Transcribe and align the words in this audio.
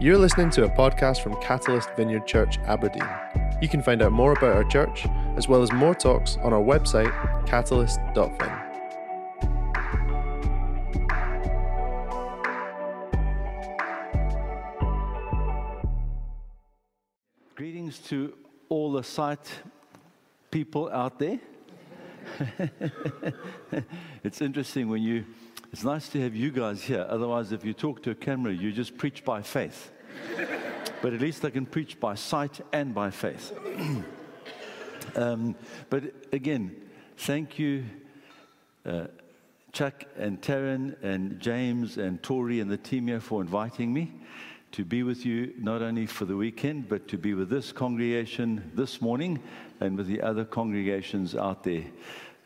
You're 0.00 0.16
listening 0.16 0.50
to 0.50 0.62
a 0.62 0.70
podcast 0.70 1.22
from 1.22 1.34
Catalyst 1.42 1.90
Vineyard 1.96 2.24
Church, 2.24 2.58
Aberdeen. 2.58 3.02
You 3.60 3.68
can 3.68 3.82
find 3.82 4.00
out 4.00 4.12
more 4.12 4.30
about 4.30 4.54
our 4.54 4.62
church, 4.62 5.04
as 5.36 5.48
well 5.48 5.60
as 5.60 5.72
more 5.72 5.92
talks, 5.92 6.36
on 6.36 6.52
our 6.52 6.62
website, 6.62 7.12
catalyst.fin. 7.46 8.52
Greetings 17.56 17.98
to 17.98 18.34
all 18.68 18.92
the 18.92 19.02
sight 19.02 19.50
people 20.52 20.88
out 20.90 21.18
there. 21.18 21.40
it's 24.22 24.40
interesting 24.40 24.88
when 24.88 25.02
you, 25.02 25.24
it's 25.72 25.82
nice 25.82 26.08
to 26.10 26.20
have 26.20 26.36
you 26.36 26.52
guys 26.52 26.82
here. 26.84 27.04
Otherwise, 27.08 27.50
if 27.50 27.64
you 27.64 27.72
talk 27.72 28.00
to 28.04 28.12
a 28.12 28.14
camera, 28.14 28.52
you 28.52 28.70
just 28.70 28.96
preach 28.96 29.24
by 29.24 29.42
faith. 29.42 29.90
But 31.02 31.12
at 31.12 31.20
least 31.20 31.44
I 31.44 31.50
can 31.50 31.66
preach 31.66 32.00
by 32.00 32.14
sight 32.14 32.60
and 32.72 32.94
by 32.94 33.10
faith. 33.10 33.52
um, 35.16 35.54
but 35.90 36.04
again, 36.32 36.74
thank 37.16 37.58
you, 37.58 37.84
uh, 38.84 39.06
Chuck 39.72 40.04
and 40.16 40.40
Taryn 40.40 40.96
and 41.02 41.38
James 41.40 41.98
and 41.98 42.22
Tori 42.22 42.60
and 42.60 42.70
the 42.70 42.76
team 42.76 43.08
here 43.08 43.20
for 43.20 43.40
inviting 43.40 43.92
me 43.92 44.12
to 44.72 44.84
be 44.84 45.02
with 45.02 45.24
you 45.24 45.52
not 45.58 45.82
only 45.82 46.06
for 46.06 46.24
the 46.24 46.36
weekend, 46.36 46.88
but 46.88 47.08
to 47.08 47.16
be 47.16 47.34
with 47.34 47.48
this 47.48 47.72
congregation 47.72 48.70
this 48.74 49.00
morning 49.00 49.42
and 49.80 49.96
with 49.96 50.06
the 50.06 50.20
other 50.20 50.44
congregations 50.44 51.34
out 51.34 51.64
there. 51.64 51.84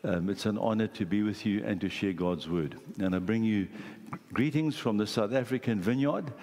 Um, 0.05 0.29
it's 0.29 0.45
an 0.45 0.57
honor 0.57 0.87
to 0.87 1.05
be 1.05 1.23
with 1.23 1.45
you 1.45 1.63
and 1.63 1.79
to 1.81 1.89
share 1.89 2.13
God's 2.13 2.49
word. 2.49 2.75
And 2.99 3.15
I 3.15 3.19
bring 3.19 3.43
you 3.43 3.67
greetings 4.33 4.75
from 4.77 4.97
the 4.97 5.07
South 5.07 5.33
African 5.33 5.79
vineyard. 5.79 6.33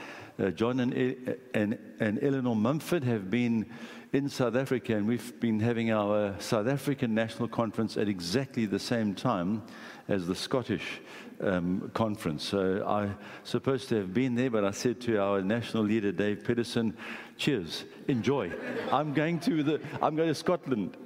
Uh, 0.41 0.51
John 0.51 0.81
and, 0.81 1.37
and, 1.53 1.79
and 2.01 2.19
Eleanor 2.23 2.57
Mumford 2.57 3.05
have 3.05 3.31
been 3.31 3.67
in 4.13 4.29
South 4.31 4.57
Africa, 4.57 4.97
and 4.97 5.07
we've 5.07 5.39
been 5.39 5.61
having 5.61 5.93
our 5.93 6.35
South 6.39 6.67
African 6.67 7.15
National 7.15 7.47
Conference 7.47 7.99
at 7.99 8.09
exactly 8.09 8.65
the 8.65 8.79
same 8.79 9.15
time 9.15 9.63
as 10.09 10.27
the 10.27 10.35
Scottish 10.35 11.03
um, 11.43 11.91
conference. 11.93 12.43
So 12.43 12.85
I 12.87 13.11
supposed 13.45 13.91
to 13.91 13.97
have 13.97 14.15
been 14.15 14.35
there, 14.35 14.51
but 14.51 14.65
I 14.65 14.71
said 14.71 15.01
to 15.03 15.19
our 15.19 15.43
national 15.43 15.83
leader 15.85 16.11
Dave 16.11 16.43
Pedersen, 16.43 16.97
"Cheers, 17.37 17.85
enjoy. 18.09 18.51
I'm 18.91 19.13
going 19.13 19.41
to 19.41 19.63
the 19.63 19.81
I'm 20.01 20.17
going 20.17 20.29
to 20.29 20.35
Scotland." 20.35 20.97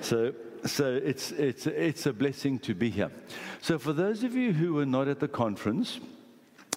So. 0.00 0.34
So 0.66 0.92
it's, 0.92 1.30
it's, 1.30 1.68
it's 1.68 2.06
a 2.06 2.12
blessing 2.12 2.58
to 2.60 2.74
be 2.74 2.90
here. 2.90 3.12
So, 3.60 3.78
for 3.78 3.92
those 3.92 4.24
of 4.24 4.34
you 4.34 4.52
who 4.52 4.74
were 4.74 4.84
not 4.84 5.06
at 5.06 5.20
the 5.20 5.28
conference, 5.28 6.00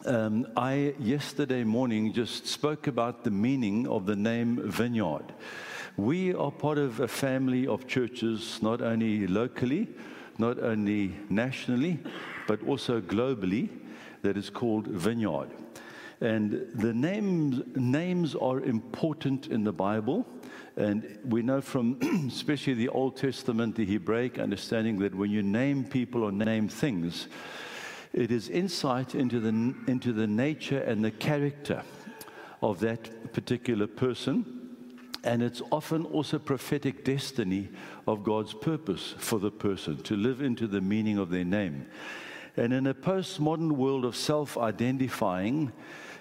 um, 0.05 0.47
I 0.55 0.93
yesterday 0.99 1.63
morning 1.63 2.13
just 2.13 2.47
spoke 2.47 2.87
about 2.87 3.23
the 3.23 3.31
meaning 3.31 3.87
of 3.87 4.05
the 4.05 4.15
name 4.15 4.61
Vineyard. 4.63 5.33
We 5.97 6.33
are 6.33 6.51
part 6.51 6.77
of 6.77 6.99
a 6.99 7.07
family 7.07 7.67
of 7.67 7.87
churches, 7.87 8.59
not 8.61 8.81
only 8.81 9.27
locally, 9.27 9.89
not 10.37 10.59
only 10.59 11.15
nationally, 11.29 11.99
but 12.47 12.63
also 12.67 13.01
globally, 13.01 13.69
that 14.21 14.37
is 14.37 14.49
called 14.49 14.87
Vineyard. 14.87 15.49
And 16.21 16.67
the 16.75 16.93
names, 16.93 17.61
names 17.75 18.35
are 18.35 18.61
important 18.61 19.47
in 19.47 19.63
the 19.63 19.73
Bible. 19.73 20.25
And 20.77 21.17
we 21.25 21.41
know 21.41 21.61
from 21.61 21.97
especially 22.27 22.75
the 22.75 22.89
Old 22.89 23.17
Testament, 23.17 23.75
the 23.75 23.85
Hebraic 23.85 24.39
understanding 24.39 24.99
that 24.99 25.15
when 25.15 25.31
you 25.31 25.43
name 25.43 25.83
people 25.83 26.23
or 26.23 26.31
name 26.31 26.69
things, 26.69 27.27
it 28.13 28.31
is 28.31 28.49
insight 28.49 29.15
into 29.15 29.39
the, 29.39 29.49
into 29.87 30.11
the 30.11 30.27
nature 30.27 30.79
and 30.79 31.03
the 31.03 31.11
character 31.11 31.83
of 32.61 32.79
that 32.79 33.33
particular 33.33 33.87
person. 33.87 34.57
And 35.23 35.43
it's 35.43 35.61
often 35.71 36.05
also 36.05 36.39
prophetic 36.39 37.05
destiny 37.05 37.69
of 38.07 38.23
God's 38.23 38.53
purpose 38.53 39.13
for 39.17 39.39
the 39.39 39.51
person 39.51 39.97
to 40.03 40.15
live 40.15 40.41
into 40.41 40.67
the 40.67 40.81
meaning 40.81 41.17
of 41.17 41.29
their 41.29 41.45
name. 41.45 41.85
And 42.57 42.73
in 42.73 42.87
a 42.87 42.93
postmodern 42.93 43.71
world 43.71 44.03
of 44.03 44.15
self 44.15 44.57
identifying, 44.57 45.71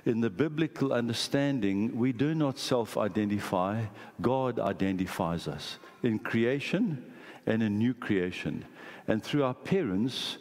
in 0.06 0.20
the 0.20 0.30
biblical 0.30 0.92
understanding, 0.92 1.96
we 1.96 2.12
do 2.12 2.34
not 2.34 2.58
self 2.58 2.96
identify, 2.96 3.84
God 4.20 4.58
identifies 4.58 5.48
us 5.48 5.78
in 6.02 6.18
creation 6.18 7.12
and 7.46 7.62
in 7.62 7.78
new 7.78 7.94
creation. 7.94 8.64
And 9.08 9.22
through 9.22 9.44
our 9.44 9.54
parents 9.54 10.38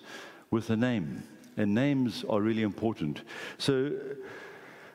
with 0.52 0.69
a 0.69 0.78
name. 0.78 1.23
And 1.59 1.75
names 1.75 2.24
are 2.30 2.40
really 2.40 2.62
important. 2.62 3.22
So 3.58 3.92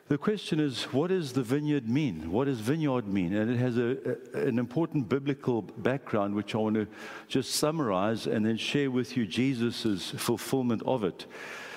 the 0.07 0.17
question 0.17 0.59
is, 0.59 0.85
what 0.85 1.09
does 1.09 1.31
the 1.31 1.43
vineyard 1.43 1.87
mean? 1.87 2.31
What 2.31 2.45
does 2.45 2.59
vineyard 2.59 3.07
mean? 3.07 3.35
And 3.35 3.51
it 3.51 3.57
has 3.57 3.77
a, 3.77 4.17
a, 4.33 4.47
an 4.47 4.57
important 4.57 5.07
biblical 5.07 5.61
background, 5.61 6.33
which 6.33 6.55
I 6.55 6.57
want 6.57 6.73
to 6.73 6.87
just 7.27 7.51
summarize 7.51 8.25
and 8.25 8.43
then 8.43 8.57
share 8.57 8.89
with 8.89 9.15
you 9.15 9.27
Jesus' 9.27 10.09
fulfillment 10.17 10.81
of 10.87 11.03
it. 11.03 11.27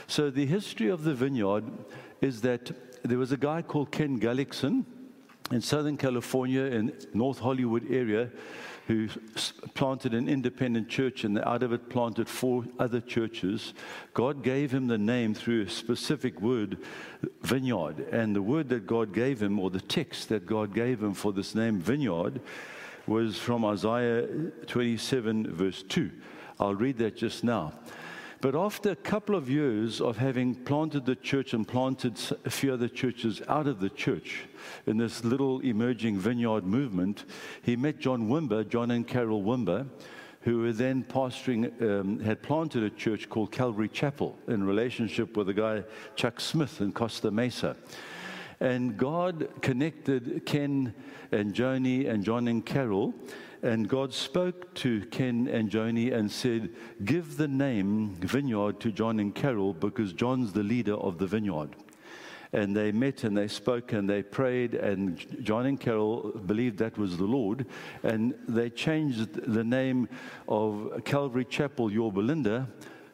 So, 0.07 0.31
the 0.31 0.47
history 0.47 0.89
of 0.89 1.05
the 1.05 1.13
vineyard 1.13 1.65
is 2.23 2.41
that 2.41 2.71
there 3.03 3.19
was 3.19 3.33
a 3.33 3.37
guy 3.37 3.61
called 3.61 3.93
Ken 3.93 4.19
Gulliksen 4.19 4.87
in 5.51 5.61
Southern 5.61 5.99
California, 5.99 6.63
in 6.63 6.95
North 7.13 7.41
Hollywood 7.41 7.91
area, 7.91 8.31
who 8.89 9.07
planted 9.75 10.15
an 10.15 10.31
independent 10.31 10.89
church 10.89 11.23
and 11.23 11.39
out 11.41 11.63
of 11.63 11.75
it 11.75 11.91
planted 11.91 12.27
four 12.27 12.65
other 12.79 13.03
churches. 13.03 13.75
God 14.15 14.43
gave 14.43 14.73
him 14.73 14.87
the 14.87 14.97
name 14.97 15.35
through 15.35 15.65
a 15.65 15.69
specific 15.69 16.41
word, 16.41 16.79
vineyard. 17.43 18.09
And 18.11 18.35
the 18.35 18.41
word 18.41 18.71
that 18.71 18.87
God 18.87 19.13
gave 19.13 19.43
him, 19.43 19.59
or 19.59 19.69
the 19.69 19.83
text 19.83 20.31
that 20.31 20.47
God 20.47 20.75
gave 20.75 21.03
him 21.03 21.13
for 21.13 21.35
this 21.35 21.55
name, 21.55 21.79
vineyard, 21.79 22.41
was 23.07 23.37
from 23.37 23.63
Isaiah 23.67 24.27
27, 24.67 25.55
verse 25.55 25.83
2. 25.83 26.11
I'll 26.59 26.75
read 26.75 26.97
that 26.99 27.15
just 27.15 27.45
now. 27.45 27.75
But 28.41 28.55
after 28.55 28.93
a 28.93 28.97
couple 28.97 29.35
of 29.35 29.51
years 29.51 30.01
of 30.01 30.17
having 30.17 30.55
planted 30.55 31.05
the 31.05 31.17
church 31.17 31.55
and 31.55 31.67
planted 31.67 32.21
a 32.45 32.51
few 32.51 32.73
other 32.73 32.87
churches 32.87 33.43
out 33.49 33.67
of 33.67 33.81
the 33.81 33.91
church 33.91 34.45
in 34.87 34.97
this 34.97 35.25
little 35.25 35.59
emerging 35.61 36.19
vineyard 36.19 36.65
movement, 36.65 37.25
he 37.63 37.75
met 37.75 37.99
John 37.99 38.29
Wimber, 38.29 38.69
John 38.69 38.93
and 38.93 39.07
Carol 39.07 39.43
Wimber, 39.43 39.89
who 40.43 40.59
were 40.61 40.73
then 40.73 41.03
pastoring, 41.03 41.83
um, 41.83 42.21
had 42.21 42.41
planted 42.41 42.85
a 42.85 42.91
church 42.91 43.29
called 43.29 43.51
Calvary 43.51 43.89
Chapel 43.89 44.39
in 44.47 44.63
relationship 44.65 45.37
with 45.37 45.49
a 45.49 45.55
guy, 45.55 45.83
Chuck 46.15 46.39
Smith, 46.39 46.81
in 46.81 46.93
Costa 46.93 47.33
Mesa. 47.33 47.77
And 48.61 48.97
God 48.97 49.49
connected 49.63 50.47
Ken 50.47 50.95
and 51.33 51.53
Joni 51.55 52.09
and 52.09 52.23
John 52.23 52.47
and 52.47 52.65
Carol 52.65 53.15
and 53.63 53.89
God 53.89 54.13
spoke 54.13 54.73
to 54.75 55.05
Ken 55.07 55.49
and 55.49 55.71
Joni 55.71 56.13
and 56.15 56.31
said, 56.31 56.71
Give 57.05 57.37
the 57.37 57.49
name 57.49 58.17
Vineyard 58.21 58.81
to 58.81 58.93
John 58.93 59.19
and 59.19 59.35
Carol 59.35 59.75
because 59.75 60.13
John's 60.13 60.53
the 60.53 60.63
leader 60.63 60.95
of 60.95 61.19
the 61.19 61.27
vineyard. 61.27 61.75
And 62.53 62.75
they 62.75 62.93
met 62.93 63.25
and 63.25 63.37
they 63.37 63.49
spoke 63.49 63.93
and 63.93 64.09
they 64.09 64.23
prayed, 64.23 64.75
and 64.75 65.19
John 65.45 65.67
and 65.67 65.79
Carol 65.79 66.33
believed 66.47 66.79
that 66.79 66.97
was 66.97 67.19
the 67.19 67.25
Lord. 67.25 67.67
And 68.03 68.35
they 68.49 68.71
changed 68.71 69.35
the 69.35 69.65
name 69.65 70.09
of 70.49 71.03
Calvary 71.05 71.45
Chapel, 71.45 71.93
Yorba 71.93 72.21
Linda, 72.21 72.69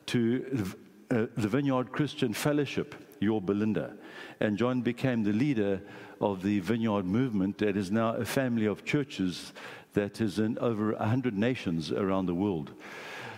to 0.06 0.72
uh, 1.10 1.26
the 1.36 1.48
Vineyard 1.48 1.90
Christian 1.90 2.32
Fellowship, 2.32 2.94
Yorba 3.20 3.52
Linda. 3.52 3.94
And 4.40 4.56
John 4.56 4.82
became 4.82 5.24
the 5.24 5.32
leader 5.32 5.80
of 6.20 6.42
the 6.42 6.60
Vineyard 6.60 7.04
movement 7.04 7.58
that 7.58 7.76
is 7.76 7.90
now 7.90 8.14
a 8.14 8.24
family 8.24 8.66
of 8.66 8.84
churches 8.84 9.52
that 9.94 10.20
is 10.20 10.38
in 10.38 10.58
over 10.58 10.92
100 10.92 11.36
nations 11.36 11.90
around 11.90 12.26
the 12.26 12.34
world. 12.34 12.72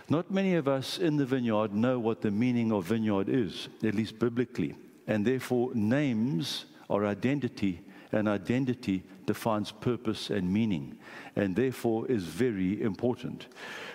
Not 0.08 0.30
many 0.30 0.54
of 0.54 0.68
us 0.68 0.98
in 0.98 1.16
the 1.16 1.26
vineyard 1.26 1.74
know 1.74 1.98
what 1.98 2.20
the 2.20 2.30
meaning 2.30 2.72
of 2.72 2.84
vineyard 2.84 3.28
is, 3.28 3.68
at 3.82 3.94
least 3.94 4.18
biblically. 4.18 4.74
And 5.06 5.24
therefore, 5.26 5.70
names 5.74 6.66
are 6.90 7.06
identity, 7.06 7.80
and 8.12 8.28
identity 8.28 9.02
defines 9.26 9.72
purpose 9.72 10.30
and 10.30 10.52
meaning, 10.52 10.96
and 11.34 11.56
therefore 11.56 12.06
is 12.06 12.24
very 12.24 12.80
important. 12.82 13.48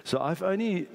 So 0.04 0.19
I've 0.19 0.44
only 0.44 0.88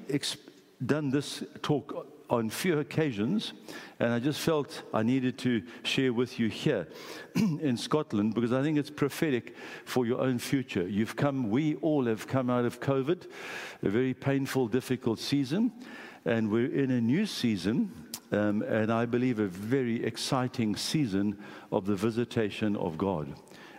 done 0.85 1.09
this 1.09 1.43
talk 1.61 2.07
on 2.29 2.49
few 2.49 2.79
occasions, 2.79 3.53
and 3.99 4.11
I 4.11 4.19
just 4.19 4.39
felt 4.39 4.83
I 4.93 5.03
needed 5.03 5.37
to 5.39 5.63
share 5.83 6.11
with 6.11 6.39
you 6.39 6.49
here 6.49 6.87
in 7.35 7.77
Scotland 7.77 8.33
because 8.33 8.51
I 8.51 8.61
think 8.61 8.77
it's 8.77 8.89
prophetic 8.89 9.55
for 9.85 10.05
your 10.05 10.19
own 10.19 10.37
future. 10.37 10.87
You've 10.87 11.15
come, 11.15 11.49
we 11.49 11.75
all 11.75 12.05
have 12.05 12.27
come 12.27 12.49
out 12.49 12.65
of 12.65 12.79
COVID, 12.79 13.27
a 13.83 13.89
very 13.89 14.13
painful, 14.13 14.67
difficult 14.67 15.19
season, 15.19 15.71
and 16.25 16.51
we're 16.51 16.73
in 16.73 16.91
a 16.91 16.99
new 16.99 17.25
season, 17.25 17.91
um, 18.33 18.61
and 18.63 18.91
I 18.91 19.05
believe 19.05 19.39
a 19.39 19.47
very 19.47 20.03
exciting 20.03 20.75
season 20.75 21.37
of 21.71 21.85
the 21.85 21.95
visitation 21.95 22.75
of 22.75 22.97
God. 22.97 23.33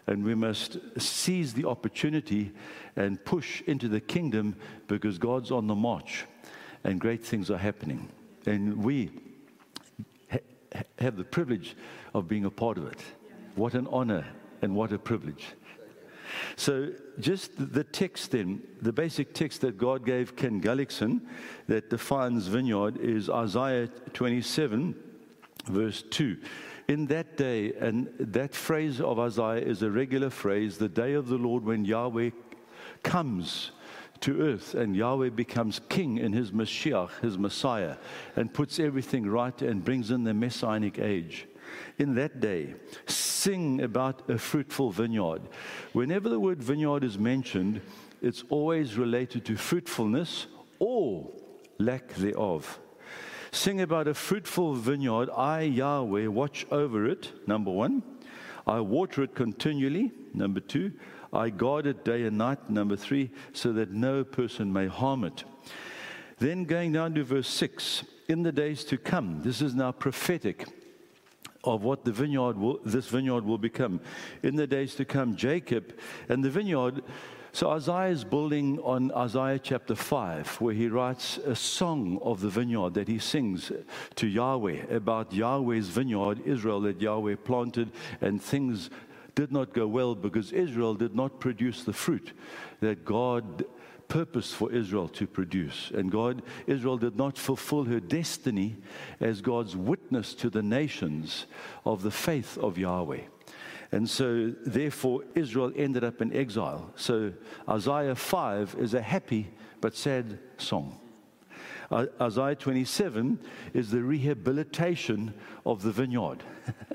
And 0.06 0.24
we 0.24 0.34
must 0.34 0.78
seize 0.98 1.52
the 1.52 1.66
opportunity 1.66 2.52
and 2.96 3.22
push 3.22 3.60
into 3.66 3.88
the 3.88 4.00
kingdom 4.00 4.56
because 4.86 5.18
God's 5.18 5.50
on 5.50 5.66
the 5.66 5.74
march 5.74 6.24
and 6.82 6.98
great 6.98 7.22
things 7.22 7.50
are 7.50 7.58
happening. 7.58 8.08
And 8.48 8.82
we 8.82 9.10
ha- 10.32 10.38
have 10.98 11.16
the 11.16 11.24
privilege 11.24 11.76
of 12.14 12.28
being 12.28 12.44
a 12.44 12.50
part 12.50 12.78
of 12.78 12.86
it. 12.86 13.00
what 13.56 13.74
an 13.74 13.88
honor 13.90 14.24
and 14.62 14.74
what 14.74 14.92
a 14.92 14.98
privilege. 14.98 15.46
So, 16.56 16.90
just 17.18 17.50
the 17.74 17.84
text 17.84 18.32
then, 18.32 18.62
the 18.82 18.92
basic 18.92 19.34
text 19.34 19.62
that 19.62 19.78
God 19.78 20.04
gave 20.04 20.36
Ken 20.36 20.60
Gulliksen 20.60 21.22
that 21.66 21.90
defines 21.90 22.46
vineyard 22.46 22.98
is 22.98 23.28
Isaiah 23.30 23.88
27, 24.12 24.94
verse 25.66 26.04
2. 26.10 26.36
In 26.88 27.06
that 27.06 27.36
day, 27.36 27.72
and 27.74 28.08
that 28.18 28.54
phrase 28.54 29.00
of 29.00 29.18
Isaiah 29.18 29.62
is 29.62 29.82
a 29.82 29.90
regular 29.90 30.30
phrase, 30.30 30.78
the 30.78 30.88
day 30.88 31.14
of 31.14 31.28
the 31.28 31.36
Lord 31.36 31.64
when 31.64 31.84
Yahweh 31.84 32.30
comes 33.02 33.72
to 34.20 34.40
earth 34.42 34.74
and 34.74 34.96
Yahweh 34.96 35.30
becomes 35.30 35.80
king 35.88 36.18
in 36.18 36.32
his 36.32 36.50
Mashiach, 36.50 37.20
his 37.20 37.38
Messiah, 37.38 37.96
and 38.36 38.52
puts 38.52 38.78
everything 38.78 39.28
right 39.28 39.60
and 39.62 39.84
brings 39.84 40.10
in 40.10 40.24
the 40.24 40.34
messianic 40.34 40.98
age. 40.98 41.46
In 41.98 42.14
that 42.14 42.40
day, 42.40 42.74
sing 43.06 43.82
about 43.82 44.28
a 44.30 44.38
fruitful 44.38 44.90
vineyard. 44.90 45.42
Whenever 45.92 46.28
the 46.28 46.40
word 46.40 46.62
vineyard 46.62 47.04
is 47.04 47.18
mentioned, 47.18 47.80
it's 48.22 48.44
always 48.48 48.96
related 48.96 49.44
to 49.46 49.56
fruitfulness 49.56 50.46
or 50.78 51.30
lack 51.78 52.14
thereof. 52.14 52.78
Sing 53.50 53.80
about 53.80 54.08
a 54.08 54.14
fruitful 54.14 54.74
vineyard. 54.74 55.30
I, 55.34 55.62
Yahweh, 55.62 56.26
watch 56.26 56.66
over 56.70 57.06
it, 57.06 57.32
number 57.46 57.70
one. 57.70 58.02
I 58.66 58.80
water 58.80 59.22
it 59.22 59.34
continually, 59.34 60.12
number 60.34 60.60
two. 60.60 60.92
I 61.32 61.50
guard 61.50 61.86
it 61.86 62.04
day 62.04 62.24
and 62.24 62.38
night, 62.38 62.70
number 62.70 62.96
three, 62.96 63.30
so 63.52 63.72
that 63.72 63.90
no 63.90 64.24
person 64.24 64.72
may 64.72 64.86
harm 64.86 65.24
it. 65.24 65.44
Then 66.38 66.64
going 66.64 66.92
down 66.92 67.14
to 67.14 67.24
verse 67.24 67.48
six, 67.48 68.04
in 68.28 68.42
the 68.42 68.52
days 68.52 68.84
to 68.84 68.96
come, 68.96 69.42
this 69.42 69.60
is 69.60 69.74
now 69.74 69.92
prophetic 69.92 70.66
of 71.64 71.82
what 71.82 72.04
the 72.04 72.12
vineyard 72.12 72.56
will, 72.56 72.78
this 72.84 73.08
vineyard 73.08 73.44
will 73.44 73.58
become. 73.58 74.00
In 74.42 74.56
the 74.56 74.66
days 74.66 74.94
to 74.96 75.04
come, 75.04 75.36
Jacob 75.36 75.98
and 76.28 76.44
the 76.44 76.50
vineyard. 76.50 77.02
So 77.52 77.70
Isaiah 77.70 78.10
is 78.10 78.24
building 78.24 78.78
on 78.80 79.10
Isaiah 79.12 79.58
chapter 79.58 79.94
5, 79.94 80.60
where 80.60 80.74
he 80.74 80.88
writes 80.88 81.38
a 81.38 81.56
song 81.56 82.20
of 82.22 82.40
the 82.40 82.50
vineyard 82.50 82.94
that 82.94 83.08
he 83.08 83.18
sings 83.18 83.72
to 84.16 84.26
Yahweh 84.26 84.94
about 84.94 85.32
Yahweh's 85.32 85.88
vineyard, 85.88 86.40
Israel, 86.44 86.80
that 86.82 87.00
Yahweh 87.00 87.36
planted, 87.42 87.90
and 88.20 88.40
things 88.40 88.90
did 89.38 89.52
not 89.52 89.72
go 89.72 89.86
well 89.86 90.16
because 90.16 90.50
Israel 90.50 90.94
did 90.96 91.14
not 91.14 91.38
produce 91.38 91.84
the 91.84 91.92
fruit 91.92 92.32
that 92.80 93.04
God 93.04 93.64
purpose 94.08 94.52
for 94.52 94.72
Israel 94.72 95.06
to 95.10 95.28
produce. 95.28 95.92
And 95.94 96.10
God, 96.10 96.42
Israel 96.66 96.98
did 96.98 97.16
not 97.16 97.38
fulfill 97.38 97.84
her 97.84 98.00
destiny 98.00 98.78
as 99.20 99.40
God's 99.40 99.76
witness 99.76 100.34
to 100.34 100.50
the 100.50 100.62
nations 100.62 101.46
of 101.84 102.02
the 102.02 102.10
faith 102.10 102.58
of 102.58 102.78
Yahweh. 102.78 103.20
And 103.92 104.10
so, 104.10 104.54
therefore, 104.66 105.22
Israel 105.36 105.72
ended 105.76 106.02
up 106.02 106.20
in 106.20 106.34
exile. 106.34 106.90
So, 106.96 107.32
Isaiah 107.68 108.16
5 108.16 108.74
is 108.80 108.94
a 108.94 109.00
happy 109.00 109.52
but 109.80 109.94
sad 109.94 110.40
song. 110.56 110.98
Isaiah 111.90 112.54
27 112.54 113.38
is 113.72 113.90
the 113.90 114.02
rehabilitation 114.02 115.32
of 115.64 115.82
the 115.82 115.90
vineyard, 115.90 116.42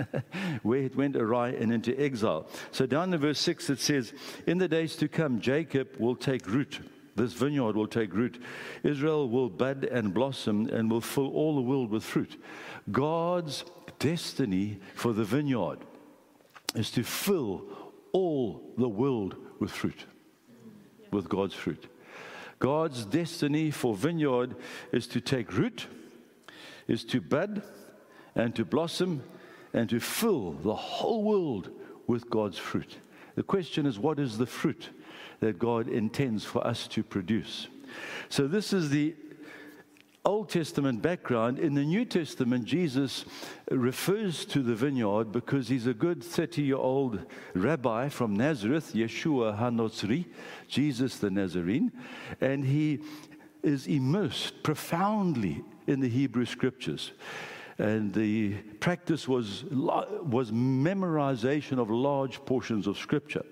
where 0.62 0.81
it 0.81 0.95
went 0.95 1.16
awry 1.16 1.50
and 1.50 1.74
into 1.74 2.00
exile. 2.00 2.48
So, 2.72 2.86
down 2.86 3.13
in 3.13 3.19
verse 3.19 3.40
6, 3.40 3.72
it 3.72 3.80
says, 3.80 4.13
In 4.45 4.60
the 4.60 4.68
days 4.68 4.95
to 4.98 5.07
come, 5.07 5.40
Jacob 5.40 5.90
will 5.98 6.16
take 6.16 6.48
root 6.48 6.80
this 7.16 7.34
vineyard 7.34 7.75
will 7.75 7.88
take 7.88 8.13
root. 8.13 8.42
Israel 8.84 9.30
will 9.30 9.50
bud 9.50 9.84
and 9.86 10.13
blossom 10.13 10.68
and 10.69 10.90
will 10.90 11.01
fill 11.01 11.31
all 11.31 11.56
the 11.56 11.62
world 11.62 11.92
with 11.92 12.04
fruit. 12.04 12.42
God's 12.92 13.66
destiny 14.00 14.80
for 14.95 15.13
the 15.13 15.24
vineyard 15.24 15.80
is 16.75 16.90
to 16.92 17.04
fill 17.04 17.66
all 18.12 18.74
the 18.78 18.90
world 18.90 19.36
with 19.60 19.72
fruit, 19.72 20.06
with 21.12 21.30
God's 21.30 21.54
fruit. 21.54 21.88
God's 22.63 23.04
destiny 23.04 23.71
for 23.71 23.94
vineyard 23.94 24.56
is 24.94 25.06
to 25.07 25.19
take 25.19 25.54
root, 25.57 25.88
is 26.88 27.04
to 27.04 27.19
bud 27.19 27.62
and 28.36 28.56
to 28.56 28.63
blossom 28.63 29.21
and 29.74 29.89
to 29.89 30.00
fill 30.00 30.54
the 30.54 30.74
whole 30.74 31.24
world 31.24 31.69
with 32.07 32.30
God's 32.30 32.57
fruit. 32.57 32.98
The 33.36 33.44
question 33.44 33.86
is, 33.86 34.00
what 34.00 34.18
is 34.18 34.38
the 34.38 34.45
fruit? 34.45 34.92
that 35.44 35.60
God 35.60 35.89
intends 35.89 36.45
for 36.45 36.65
us 36.65 36.88
to 36.88 37.04
produce. 37.04 37.68
So, 38.30 38.48
this 38.48 38.74
is 38.74 38.89
the 38.89 39.13
Old 40.25 40.50
Testament 40.50 41.02
background. 41.02 41.60
In 41.60 41.74
the 41.74 41.84
New 41.84 42.06
Testament, 42.06 42.64
Jesus 42.64 43.25
refers 43.70 44.46
to 44.46 44.62
the 44.62 44.74
vineyard 44.74 45.34
because 45.34 45.68
he's 45.68 45.86
a 45.86 45.94
good 45.94 46.24
30 46.24 46.62
year 46.62 46.78
old 46.78 47.25
rabbi 47.54 48.08
from 48.08 48.34
Nazareth, 48.34 48.94
Yeshua 48.94 49.60
HaNotzri, 49.60 50.25
Jesus 50.70 51.18
the 51.18 51.30
Nazarene, 51.30 51.92
and 52.40 52.64
he 52.64 53.00
is 53.64 53.86
immersed 53.88 54.64
profoundly 54.64 55.62
in 55.88 56.00
the 56.00 56.10
Hebrew 56.10 56.46
scriptures 56.46 57.12
and 57.80 58.14
the 58.14 58.54
practice 58.80 59.28
was, 59.28 59.64
was 59.66 60.52
memorization 60.52 61.80
of 61.80 61.90
large 61.90 62.44
portions 62.46 62.88
of 62.88 62.98
Scripture. 62.98 63.46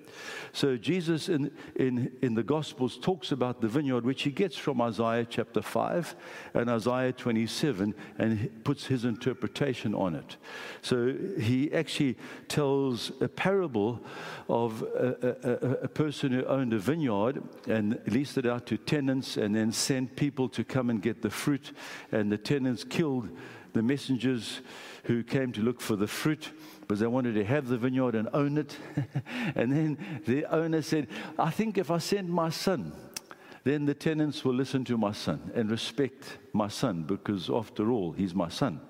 So 0.52 0.76
Jesus 0.76 1.28
in, 1.28 1.50
in, 1.76 2.12
in 2.22 2.34
the 2.34 2.42
Gospels 2.42 2.98
talks 2.98 3.32
about 3.32 3.60
the 3.60 3.68
vineyard, 3.68 4.04
which 4.04 4.22
he 4.22 4.30
gets 4.30 4.56
from 4.56 4.80
Isaiah 4.80 5.26
chapter 5.28 5.62
5 5.62 6.14
and 6.54 6.70
Isaiah 6.70 7.12
27, 7.12 7.94
and 8.18 8.64
puts 8.64 8.86
his 8.86 9.04
interpretation 9.04 9.94
on 9.94 10.14
it. 10.14 10.36
So 10.82 11.14
he 11.40 11.72
actually 11.72 12.16
tells 12.48 13.12
a 13.20 13.28
parable 13.28 14.00
of 14.48 14.82
a, 14.82 15.36
a, 15.42 15.84
a 15.84 15.88
person 15.88 16.32
who 16.32 16.44
owned 16.44 16.72
a 16.72 16.78
vineyard 16.78 17.42
and 17.66 18.00
leased 18.06 18.38
it 18.38 18.46
out 18.46 18.66
to 18.66 18.76
tenants 18.76 19.36
and 19.36 19.54
then 19.54 19.72
sent 19.72 20.14
people 20.16 20.48
to 20.50 20.64
come 20.64 20.90
and 20.90 21.02
get 21.02 21.22
the 21.22 21.30
fruit, 21.30 21.72
and 22.12 22.30
the 22.30 22.38
tenants 22.38 22.84
killed 22.84 23.30
the 23.72 23.82
messengers 23.82 24.60
who 25.04 25.22
came 25.22 25.52
to 25.52 25.60
look 25.60 25.80
for 25.80 25.96
the 25.96 26.06
fruit 26.06 26.50
because 26.80 27.00
they 27.00 27.06
wanted 27.06 27.34
to 27.34 27.44
have 27.44 27.68
the 27.68 27.78
vineyard 27.78 28.14
and 28.14 28.28
own 28.32 28.58
it. 28.58 28.76
and 29.54 29.72
then 29.72 30.22
the 30.26 30.44
owner 30.46 30.82
said, 30.82 31.08
I 31.38 31.50
think 31.50 31.78
if 31.78 31.90
I 31.90 31.98
send 31.98 32.28
my 32.28 32.50
son, 32.50 32.92
then 33.64 33.86
the 33.86 33.94
tenants 33.94 34.44
will 34.44 34.54
listen 34.54 34.84
to 34.84 34.98
my 34.98 35.12
son 35.12 35.50
and 35.54 35.70
respect 35.70 36.38
my 36.52 36.68
son 36.68 37.04
because, 37.04 37.48
after 37.48 37.90
all, 37.90 38.12
he's 38.12 38.34
my 38.34 38.48
son. 38.48 38.80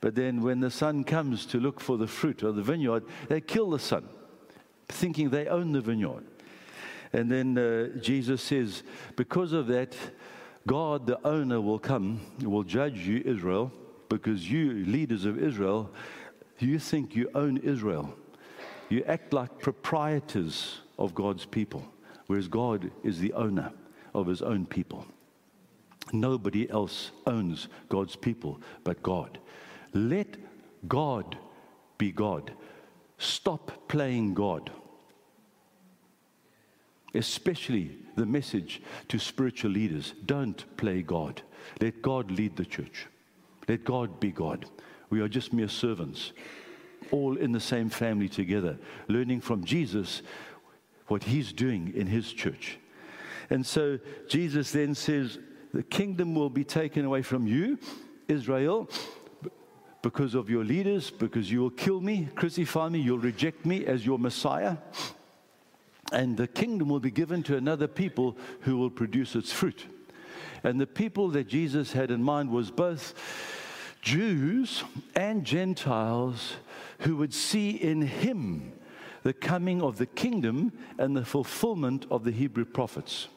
But 0.00 0.14
then 0.14 0.42
when 0.42 0.60
the 0.60 0.70
son 0.70 1.04
comes 1.04 1.46
to 1.46 1.60
look 1.60 1.80
for 1.80 1.96
the 1.96 2.06
fruit 2.06 2.42
of 2.42 2.56
the 2.56 2.62
vineyard, 2.62 3.04
they 3.28 3.40
kill 3.40 3.70
the 3.70 3.78
son, 3.78 4.08
thinking 4.88 5.30
they 5.30 5.46
own 5.46 5.72
the 5.72 5.80
vineyard. 5.80 6.24
And 7.12 7.30
then 7.30 7.58
uh, 7.58 7.98
Jesus 8.00 8.42
says, 8.42 8.82
because 9.16 9.52
of 9.52 9.66
that, 9.68 9.96
God, 10.66 11.06
the 11.06 11.24
owner, 11.26 11.60
will 11.60 11.78
come, 11.78 12.20
will 12.40 12.62
judge 12.62 12.98
you, 12.98 13.22
Israel, 13.24 13.72
because 14.12 14.50
you, 14.50 14.84
leaders 14.84 15.24
of 15.24 15.42
Israel, 15.42 15.90
you 16.58 16.78
think 16.78 17.16
you 17.16 17.30
own 17.34 17.56
Israel. 17.56 18.14
You 18.90 19.02
act 19.06 19.32
like 19.32 19.58
proprietors 19.58 20.80
of 20.98 21.14
God's 21.14 21.46
people, 21.46 21.82
whereas 22.26 22.46
God 22.46 22.90
is 23.02 23.18
the 23.18 23.32
owner 23.32 23.72
of 24.14 24.26
his 24.26 24.42
own 24.42 24.66
people. 24.66 25.06
Nobody 26.12 26.68
else 26.68 27.10
owns 27.26 27.68
God's 27.88 28.14
people 28.14 28.60
but 28.84 29.02
God. 29.02 29.38
Let 29.94 30.36
God 30.86 31.38
be 31.96 32.12
God. 32.12 32.52
Stop 33.16 33.88
playing 33.88 34.34
God. 34.34 34.70
Especially 37.14 37.96
the 38.16 38.26
message 38.26 38.82
to 39.08 39.18
spiritual 39.18 39.70
leaders 39.70 40.12
don't 40.26 40.76
play 40.76 41.00
God. 41.00 41.40
Let 41.80 42.02
God 42.02 42.30
lead 42.30 42.56
the 42.56 42.66
church. 42.66 43.06
Let 43.68 43.84
God 43.84 44.20
be 44.20 44.30
God. 44.30 44.66
We 45.10 45.20
are 45.20 45.28
just 45.28 45.52
mere 45.52 45.68
servants, 45.68 46.32
all 47.10 47.36
in 47.36 47.52
the 47.52 47.60
same 47.60 47.90
family 47.90 48.28
together, 48.28 48.78
learning 49.08 49.40
from 49.40 49.64
Jesus 49.64 50.22
what 51.08 51.24
he's 51.24 51.52
doing 51.52 51.92
in 51.94 52.06
his 52.06 52.32
church. 52.32 52.78
And 53.50 53.64
so 53.66 53.98
Jesus 54.28 54.72
then 54.72 54.94
says, 54.94 55.38
The 55.74 55.82
kingdom 55.82 56.34
will 56.34 56.50
be 56.50 56.64
taken 56.64 57.04
away 57.04 57.22
from 57.22 57.46
you, 57.46 57.78
Israel, 58.28 58.88
because 60.00 60.34
of 60.34 60.50
your 60.50 60.64
leaders, 60.64 61.10
because 61.10 61.50
you 61.50 61.60
will 61.60 61.70
kill 61.70 62.00
me, 62.00 62.28
crucify 62.34 62.88
me, 62.88 63.00
you'll 63.00 63.18
reject 63.18 63.66
me 63.66 63.86
as 63.86 64.04
your 64.04 64.18
Messiah. 64.18 64.78
And 66.12 66.36
the 66.36 66.48
kingdom 66.48 66.88
will 66.88 67.00
be 67.00 67.10
given 67.10 67.42
to 67.44 67.56
another 67.56 67.86
people 67.86 68.36
who 68.60 68.76
will 68.76 68.90
produce 68.90 69.34
its 69.34 69.52
fruit. 69.52 69.86
And 70.64 70.80
the 70.80 70.86
people 70.86 71.28
that 71.30 71.48
Jesus 71.48 71.92
had 71.92 72.10
in 72.10 72.22
mind 72.22 72.50
was 72.50 72.70
both 72.70 73.14
Jews 74.02 74.82
and 75.14 75.44
Gentiles 75.44 76.54
who 76.98 77.16
would 77.16 77.32
see 77.32 77.70
in 77.70 78.02
him 78.02 78.72
the 79.22 79.32
coming 79.32 79.80
of 79.80 79.98
the 79.98 80.06
kingdom 80.06 80.72
and 80.98 81.16
the 81.16 81.24
fulfillment 81.24 82.06
of 82.10 82.24
the 82.24 82.32
Hebrew 82.32 82.64
prophets. 82.64 83.28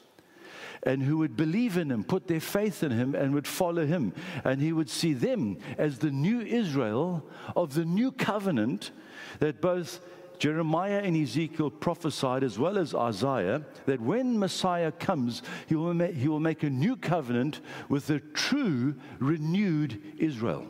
And 0.84 1.02
who 1.02 1.18
would 1.20 1.36
believe 1.36 1.78
in 1.78 1.90
him, 1.90 2.04
put 2.04 2.28
their 2.28 2.40
faith 2.40 2.84
in 2.84 2.92
him, 2.92 3.16
and 3.16 3.34
would 3.34 3.48
follow 3.48 3.86
him. 3.86 4.14
And 4.44 4.62
he 4.62 4.72
would 4.72 4.90
see 4.90 5.14
them 5.14 5.58
as 5.78 5.98
the 5.98 6.12
new 6.12 6.42
Israel 6.42 7.26
of 7.56 7.74
the 7.74 7.86
new 7.86 8.12
covenant 8.12 8.92
that 9.40 9.62
both 9.62 10.00
Jeremiah 10.40 11.02
and 11.04 11.16
Ezekiel 11.16 11.70
prophesied, 11.70 12.44
as 12.44 12.60
well 12.60 12.78
as 12.78 12.94
Isaiah, 12.94 13.64
that 13.86 14.02
when 14.02 14.40
Messiah 14.40 14.92
comes, 14.92 15.42
he 15.68 15.76
will, 15.76 15.94
ma- 15.94 16.08
he 16.08 16.28
will 16.28 16.40
make 16.40 16.64
a 16.64 16.70
new 16.70 16.96
covenant 16.96 17.62
with 17.90 18.08
the 18.08 18.20
true, 18.20 18.96
renewed 19.20 20.02
Israel. 20.18 20.68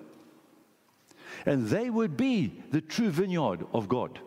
And 1.46 1.68
they 1.68 1.90
would 1.90 2.18
be 2.18 2.64
the 2.72 2.82
true 2.82 3.10
vineyard 3.10 3.66
of 3.74 3.88
God 3.88 4.20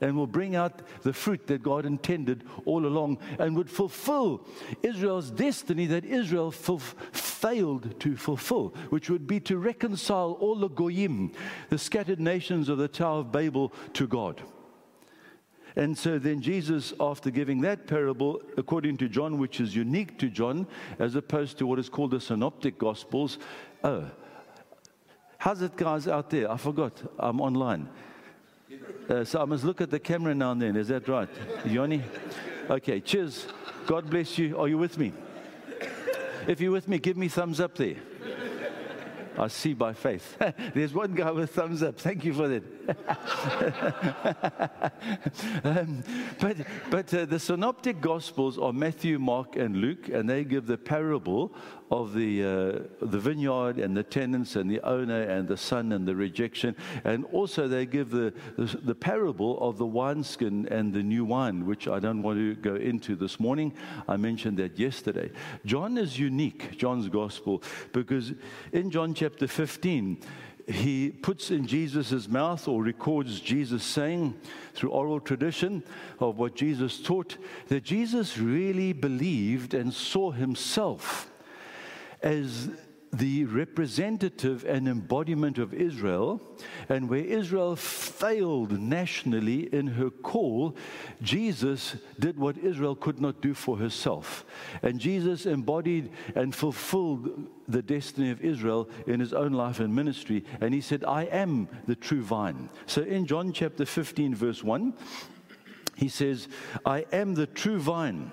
and 0.00 0.16
will 0.16 0.26
bring 0.26 0.56
out 0.56 0.82
the 1.02 1.12
fruit 1.12 1.46
that 1.46 1.62
God 1.62 1.86
intended 1.86 2.44
all 2.64 2.86
along 2.86 3.18
and 3.38 3.56
would 3.56 3.70
fulfill 3.70 4.46
Israel's 4.82 5.30
destiny 5.30 5.86
that 5.86 6.04
Israel 6.04 6.50
failed 6.50 7.98
to 8.00 8.16
fulfill, 8.16 8.74
which 8.90 9.08
would 9.10 9.26
be 9.26 9.40
to 9.40 9.58
reconcile 9.58 10.32
all 10.32 10.56
the 10.56 10.68
Goyim, 10.68 11.32
the 11.70 11.78
scattered 11.78 12.20
nations 12.20 12.68
of 12.68 12.78
the 12.78 12.88
Tower 12.88 13.20
of 13.20 13.32
Babel, 13.32 13.72
to 13.94 14.06
God. 14.06 14.42
And 15.76 15.96
so 15.96 16.18
then 16.18 16.40
Jesus, 16.40 16.94
after 16.98 17.30
giving 17.30 17.60
that 17.60 17.86
parable, 17.86 18.40
according 18.56 18.96
to 18.98 19.08
John, 19.08 19.38
which 19.38 19.60
is 19.60 19.76
unique 19.76 20.18
to 20.18 20.30
John, 20.30 20.66
as 20.98 21.14
opposed 21.14 21.58
to 21.58 21.66
what 21.66 21.78
is 21.78 21.90
called 21.90 22.12
the 22.12 22.20
Synoptic 22.20 22.78
Gospels, 22.78 23.38
oh, 23.84 24.04
how's 25.36 25.60
it, 25.60 25.76
guys, 25.76 26.08
out 26.08 26.30
there? 26.30 26.50
I 26.50 26.56
forgot. 26.56 27.02
I'm 27.18 27.42
online. 27.42 27.90
Uh, 29.08 29.22
so 29.22 29.42
I 29.42 29.44
must 29.44 29.64
look 29.64 29.82
at 29.82 29.90
the 29.90 30.00
camera 30.00 30.34
now 30.34 30.52
and 30.52 30.62
then. 30.62 30.76
Is 30.76 30.88
that 30.88 31.06
right? 31.08 31.28
Yoni? 31.66 32.02
Okay, 32.70 33.00
cheers. 33.00 33.46
God 33.86 34.08
bless 34.08 34.38
you. 34.38 34.58
Are 34.58 34.68
you 34.68 34.78
with 34.78 34.96
me? 34.98 35.12
If 36.46 36.60
you're 36.60 36.72
with 36.72 36.88
me, 36.88 36.98
give 36.98 37.18
me 37.18 37.28
thumbs 37.28 37.60
up 37.60 37.74
there. 37.76 37.96
I 39.38 39.48
see 39.48 39.74
by 39.74 39.92
faith. 39.92 40.38
There's 40.74 40.94
one 40.94 41.14
guy 41.14 41.30
with 41.30 41.50
thumbs 41.50 41.82
up. 41.82 41.98
Thank 41.98 42.24
you 42.24 42.32
for 42.32 42.48
that. 42.48 42.75
um, 45.64 46.02
but 46.40 46.56
but 46.90 47.14
uh, 47.14 47.24
the 47.24 47.38
synoptic 47.38 48.00
gospels 48.00 48.58
are 48.58 48.72
Matthew, 48.72 49.18
Mark, 49.18 49.56
and 49.56 49.76
Luke, 49.76 50.08
and 50.08 50.28
they 50.28 50.44
give 50.44 50.66
the 50.66 50.78
parable 50.78 51.54
of 51.90 52.14
the, 52.14 52.42
uh, 52.42 53.06
the 53.06 53.18
vineyard 53.18 53.78
and 53.78 53.96
the 53.96 54.02
tenants 54.02 54.56
and 54.56 54.70
the 54.70 54.80
owner 54.80 55.22
and 55.22 55.46
the 55.46 55.56
son 55.56 55.92
and 55.92 56.06
the 56.06 56.14
rejection. 56.14 56.74
And 57.04 57.24
also, 57.26 57.68
they 57.68 57.86
give 57.86 58.10
the, 58.10 58.32
the, 58.56 58.78
the 58.82 58.94
parable 58.94 59.58
of 59.60 59.78
the 59.78 59.86
wineskin 59.86 60.66
and 60.68 60.92
the 60.92 61.02
new 61.02 61.24
wine, 61.24 61.66
which 61.66 61.86
I 61.86 62.00
don't 62.00 62.22
want 62.22 62.38
to 62.38 62.54
go 62.56 62.74
into 62.74 63.14
this 63.14 63.38
morning. 63.38 63.72
I 64.08 64.16
mentioned 64.16 64.56
that 64.58 64.78
yesterday. 64.78 65.30
John 65.64 65.96
is 65.98 66.18
unique, 66.18 66.76
John's 66.76 67.08
gospel, 67.08 67.62
because 67.92 68.32
in 68.72 68.90
John 68.90 69.14
chapter 69.14 69.46
15, 69.46 70.18
he 70.66 71.10
puts 71.10 71.50
in 71.50 71.66
Jesus' 71.66 72.28
mouth 72.28 72.66
or 72.66 72.82
records 72.82 73.40
Jesus 73.40 73.84
saying 73.84 74.34
through 74.74 74.90
oral 74.90 75.20
tradition 75.20 75.82
of 76.18 76.38
what 76.38 76.56
Jesus 76.56 77.00
taught 77.00 77.38
that 77.68 77.84
Jesus 77.84 78.36
really 78.36 78.92
believed 78.92 79.74
and 79.74 79.94
saw 79.94 80.32
himself 80.32 81.30
as 82.22 82.68
the 83.16 83.44
representative 83.44 84.64
and 84.64 84.88
embodiment 84.88 85.58
of 85.58 85.72
Israel, 85.72 86.40
and 86.88 87.08
where 87.08 87.24
Israel 87.24 87.76
failed 87.76 88.78
nationally 88.78 89.72
in 89.72 89.86
her 89.86 90.10
call, 90.10 90.76
Jesus 91.22 91.96
did 92.18 92.38
what 92.38 92.58
Israel 92.58 92.94
could 92.94 93.20
not 93.20 93.40
do 93.40 93.54
for 93.54 93.76
herself. 93.78 94.44
And 94.82 94.98
Jesus 94.98 95.46
embodied 95.46 96.10
and 96.34 96.54
fulfilled 96.54 97.46
the 97.68 97.82
destiny 97.82 98.30
of 98.30 98.42
Israel 98.42 98.88
in 99.06 99.20
his 99.20 99.32
own 99.32 99.52
life 99.52 99.80
and 99.80 99.94
ministry. 99.94 100.44
And 100.60 100.74
he 100.74 100.80
said, 100.80 101.04
I 101.04 101.24
am 101.24 101.68
the 101.86 101.96
true 101.96 102.22
vine. 102.22 102.68
So 102.86 103.02
in 103.02 103.26
John 103.26 103.52
chapter 103.52 103.86
15, 103.86 104.34
verse 104.34 104.62
1, 104.62 104.94
he 105.96 106.08
says, 106.08 106.48
I 106.84 107.06
am 107.12 107.34
the 107.34 107.46
true 107.46 107.78
vine 107.78 108.30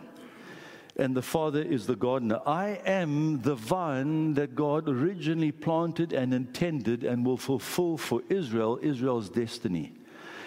and 0.96 1.16
the 1.16 1.22
Father 1.22 1.62
is 1.62 1.88
the 1.88 1.96
gardener. 1.96 2.40
I 2.46 2.82
am 2.86 3.42
the 3.42 3.56
vine 3.56 4.36
that 4.36 4.56
God 4.56 4.88
originally 4.88 5.52
planted 5.52 6.14
and 6.14 6.34
intended 6.34 7.04
and 7.04 7.26
will 7.26 7.38
fulfill 7.38 7.98
for 7.98 8.22
Israel, 8.30 8.80
Israel's 8.82 9.30
destiny. 9.30 9.94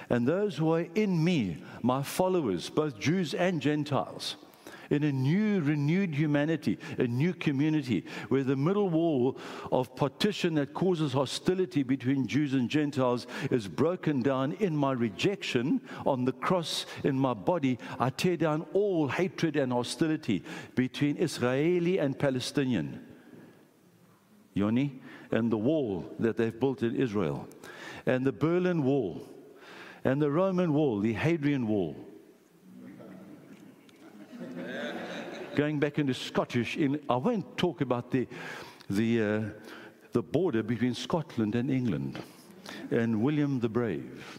And 0.09 0.26
those 0.26 0.57
who 0.57 0.73
are 0.73 0.87
in 0.95 1.23
me, 1.23 1.59
my 1.83 2.03
followers, 2.03 2.71
both 2.71 2.99
Jews 2.99 3.35
and 3.35 3.61
Gentiles, 3.61 4.37
in 4.90 5.02
a 5.02 5.12
new, 5.12 5.61
renewed 5.61 6.14
humanity, 6.14 6.78
a 6.99 7.07
new 7.07 7.35
community, 7.35 8.05
where 8.28 8.45
the 8.45 8.57
middle 8.57 8.88
wall 8.88 9.38
of 9.73 9.95
partition 9.97 10.55
that 10.55 10.75
causes 10.75 11.12
hostility 11.12 11.83
between 11.83 12.26
Jews 12.26 12.55
and 12.55 12.69
Gentiles 12.69 13.26
is 13.50 13.69
broken 13.69 14.23
down 14.23 14.52
in 14.55 14.76
my 14.76 14.93
rejection 14.93 15.81
on 16.05 16.25
the 16.25 16.33
cross 16.33 16.87
in 17.05 17.19
my 17.19 17.35
body. 17.35 17.78
I 17.99 18.11
tear 18.11 18.37
down 18.37 18.66
all 18.73 19.09
hatred 19.09 19.57
and 19.57 19.73
hostility 19.73 20.45
between 20.75 21.16
Israeli 21.16 21.99
and 21.99 22.19
Palestinian. 22.19 23.05
Yoni, 24.55 25.02
and 25.31 25.52
the 25.52 25.59
wall 25.59 26.07
that 26.19 26.37
they've 26.37 26.59
built 26.59 26.83
in 26.83 26.97
Israel, 26.97 27.47
and 28.07 28.26
the 28.26 28.33
Berlin 28.33 28.83
Wall, 28.85 29.28
and 30.02 30.23
the 30.23 30.31
Roman 30.31 30.73
Wall, 30.73 31.00
the 31.00 31.12
Hadrian 31.12 31.66
Wall 31.66 31.95
going 35.57 35.81
back 35.81 35.99
into 35.99 36.15
Scottish, 36.15 36.77
in, 36.77 37.01
I 37.09 37.17
won't 37.17 37.57
talk 37.57 37.81
about 37.81 38.11
the, 38.11 38.29
the, 38.91 39.23
uh, 39.23 39.43
the 40.13 40.23
border 40.23 40.63
between 40.63 40.95
Scotland 40.95 41.55
and 41.57 41.71
England 41.71 42.23
and 42.91 43.23
William 43.23 43.59
the 43.59 43.69
Brave 43.69 44.39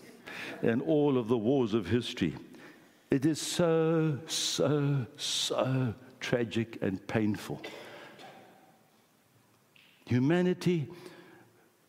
and 0.62 0.82
all 0.82 1.18
of 1.18 1.28
the 1.28 1.38
wars 1.38 1.74
of 1.74 1.88
history. 1.88 2.36
It 3.10 3.26
is 3.26 3.42
so, 3.42 4.20
so, 4.28 5.06
so 5.18 5.94
tragic 6.20 6.78
and 6.82 7.06
painful. 7.08 7.62
Humanity 10.06 10.88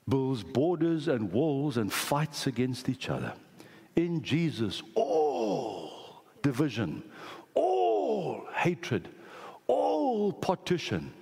builds 0.08 0.42
borders 0.42 1.06
and 1.08 1.30
walls 1.30 1.76
and 1.76 1.92
fights 1.92 2.46
against 2.46 2.88
each 2.88 3.10
other. 3.10 3.34
In 3.94 4.22
Jesus, 4.22 4.82
all 4.94 6.24
division, 6.40 7.02
all 7.54 8.46
hatred, 8.54 9.10
all 9.68 10.32
partition, 10.32 11.12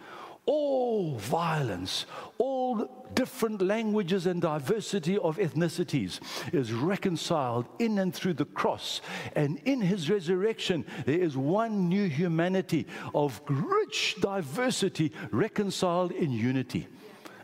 all 0.47 1.17
violence, 1.17 2.07
all 2.39 2.89
different 3.15 3.61
languages 3.61 4.27
and 4.27 4.41
diversity 4.41 5.19
of 5.19 5.39
ethnicities 5.39 6.21
is 6.55 6.73
reconciled 6.73 7.67
in 7.81 7.99
and 7.99 8.15
through 8.15 8.35
the 8.35 8.45
cross. 8.45 9.01
And 9.35 9.59
in 9.65 9.81
his 9.81 10.09
resurrection, 10.09 10.87
there 11.05 11.19
is 11.19 11.37
one 11.37 11.89
new 11.89 12.09
humanity 12.09 12.87
of 13.15 13.41
rich 13.49 14.17
diversity 14.21 15.13
reconciled 15.33 16.13
in 16.13 16.31
unity 16.31 16.87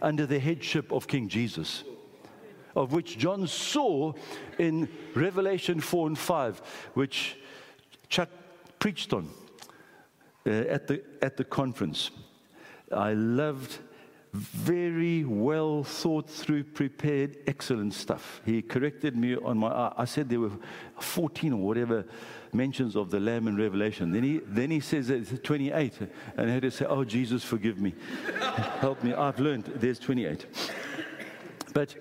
under 0.00 0.24
the 0.24 0.38
headship 0.38 0.92
of 0.92 1.08
King 1.08 1.28
Jesus. 1.28 1.84
Of 2.74 2.92
which 2.92 3.18
John 3.18 3.46
saw 3.46 4.14
in 4.58 4.88
Revelation 5.14 5.80
4 5.80 6.06
and 6.06 6.18
5, 6.18 6.58
which 6.94 7.36
Chuck 8.08 8.30
preached 8.78 9.12
on 9.12 9.28
uh, 10.46 10.50
at, 10.50 10.86
the, 10.86 11.02
at 11.20 11.36
the 11.36 11.44
conference. 11.44 12.10
I 12.92 13.12
loved 13.14 13.78
very 14.32 15.24
well 15.24 15.84
thought 15.84 16.28
through, 16.28 16.64
prepared, 16.64 17.36
excellent 17.46 17.92
stuff. 17.92 18.40
He 18.46 18.62
corrected 18.62 19.14
me 19.14 19.36
on 19.36 19.58
my. 19.58 19.92
I 19.96 20.06
said 20.06 20.30
there 20.30 20.40
were 20.40 20.52
14 21.00 21.52
or 21.52 21.56
whatever 21.56 22.06
mentions 22.52 22.96
of 22.96 23.10
the 23.10 23.20
Lamb 23.20 23.46
in 23.46 23.56
Revelation. 23.56 24.10
Then 24.10 24.22
he, 24.22 24.40
then 24.46 24.70
he 24.70 24.80
says 24.80 25.10
it's 25.10 25.38
28, 25.42 26.00
and 26.36 26.50
I 26.50 26.54
had 26.54 26.62
to 26.62 26.70
say, 26.70 26.86
Oh, 26.86 27.04
Jesus, 27.04 27.44
forgive 27.44 27.78
me. 27.78 27.94
Help 28.80 29.02
me. 29.04 29.12
I've 29.12 29.38
learned 29.38 29.64
there's 29.76 29.98
28. 29.98 30.46
But 31.74 31.94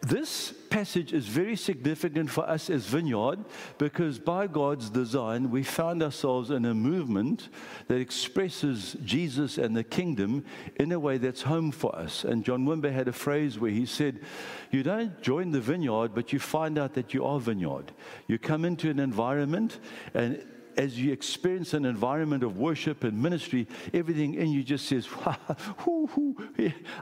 this 0.00 0.54
passage 0.70 1.12
is 1.12 1.26
very 1.26 1.56
significant 1.56 2.30
for 2.30 2.48
us 2.48 2.70
as 2.70 2.86
Vineyard 2.86 3.44
because 3.78 4.18
by 4.18 4.46
God's 4.46 4.90
design, 4.90 5.50
we 5.50 5.62
found 5.62 6.02
ourselves 6.02 6.50
in 6.50 6.64
a 6.64 6.74
movement 6.74 7.48
that 7.88 8.00
expresses 8.00 8.96
Jesus 9.04 9.58
and 9.58 9.76
the 9.76 9.84
kingdom 9.84 10.44
in 10.76 10.92
a 10.92 10.98
way 10.98 11.18
that's 11.18 11.42
home 11.42 11.70
for 11.70 11.94
us. 11.96 12.24
And 12.24 12.44
John 12.44 12.66
Wimber 12.66 12.92
had 12.92 13.08
a 13.08 13.12
phrase 13.12 13.58
where 13.58 13.70
he 13.70 13.86
said, 13.86 14.20
You 14.70 14.82
don't 14.82 15.20
join 15.22 15.50
the 15.50 15.60
vineyard, 15.60 16.14
but 16.14 16.32
you 16.32 16.38
find 16.38 16.78
out 16.78 16.94
that 16.94 17.14
you 17.14 17.24
are 17.24 17.40
vineyard. 17.40 17.92
You 18.26 18.38
come 18.38 18.64
into 18.64 18.90
an 18.90 18.98
environment 18.98 19.80
and 20.14 20.44
as 20.76 20.98
you 20.98 21.12
experience 21.12 21.74
an 21.74 21.84
environment 21.84 22.44
of 22.44 22.56
worship 22.56 23.02
and 23.02 23.20
ministry, 23.20 23.66
everything 23.92 24.34
in 24.34 24.50
you 24.50 24.62
just 24.62 24.86
says, 24.86 25.08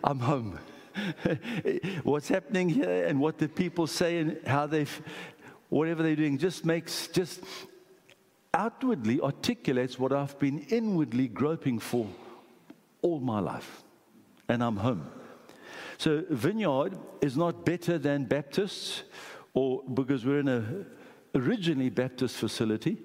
I'm 0.02 0.18
home. 0.18 0.58
what's 2.02 2.28
happening 2.28 2.68
here 2.68 3.06
and 3.06 3.20
what 3.20 3.38
the 3.38 3.48
people 3.48 3.86
say 3.86 4.18
and 4.18 4.38
how 4.46 4.66
they, 4.66 4.86
whatever 5.68 6.02
they're 6.02 6.16
doing, 6.16 6.38
just 6.38 6.64
makes, 6.64 7.08
just 7.08 7.42
outwardly 8.54 9.20
articulates 9.20 9.98
what 9.98 10.12
I've 10.12 10.38
been 10.38 10.60
inwardly 10.70 11.28
groping 11.28 11.78
for 11.78 12.06
all 13.02 13.20
my 13.20 13.40
life. 13.40 13.82
And 14.48 14.62
I'm 14.62 14.76
home. 14.76 15.10
So, 15.98 16.24
Vineyard 16.30 16.98
is 17.20 17.36
not 17.36 17.64
better 17.64 17.98
than 17.98 18.24
Baptists 18.24 19.02
or 19.54 19.82
because 19.94 20.24
we're 20.24 20.40
in 20.40 20.48
a 20.48 20.84
originally 21.34 21.90
Baptist 21.90 22.36
facility 22.36 22.98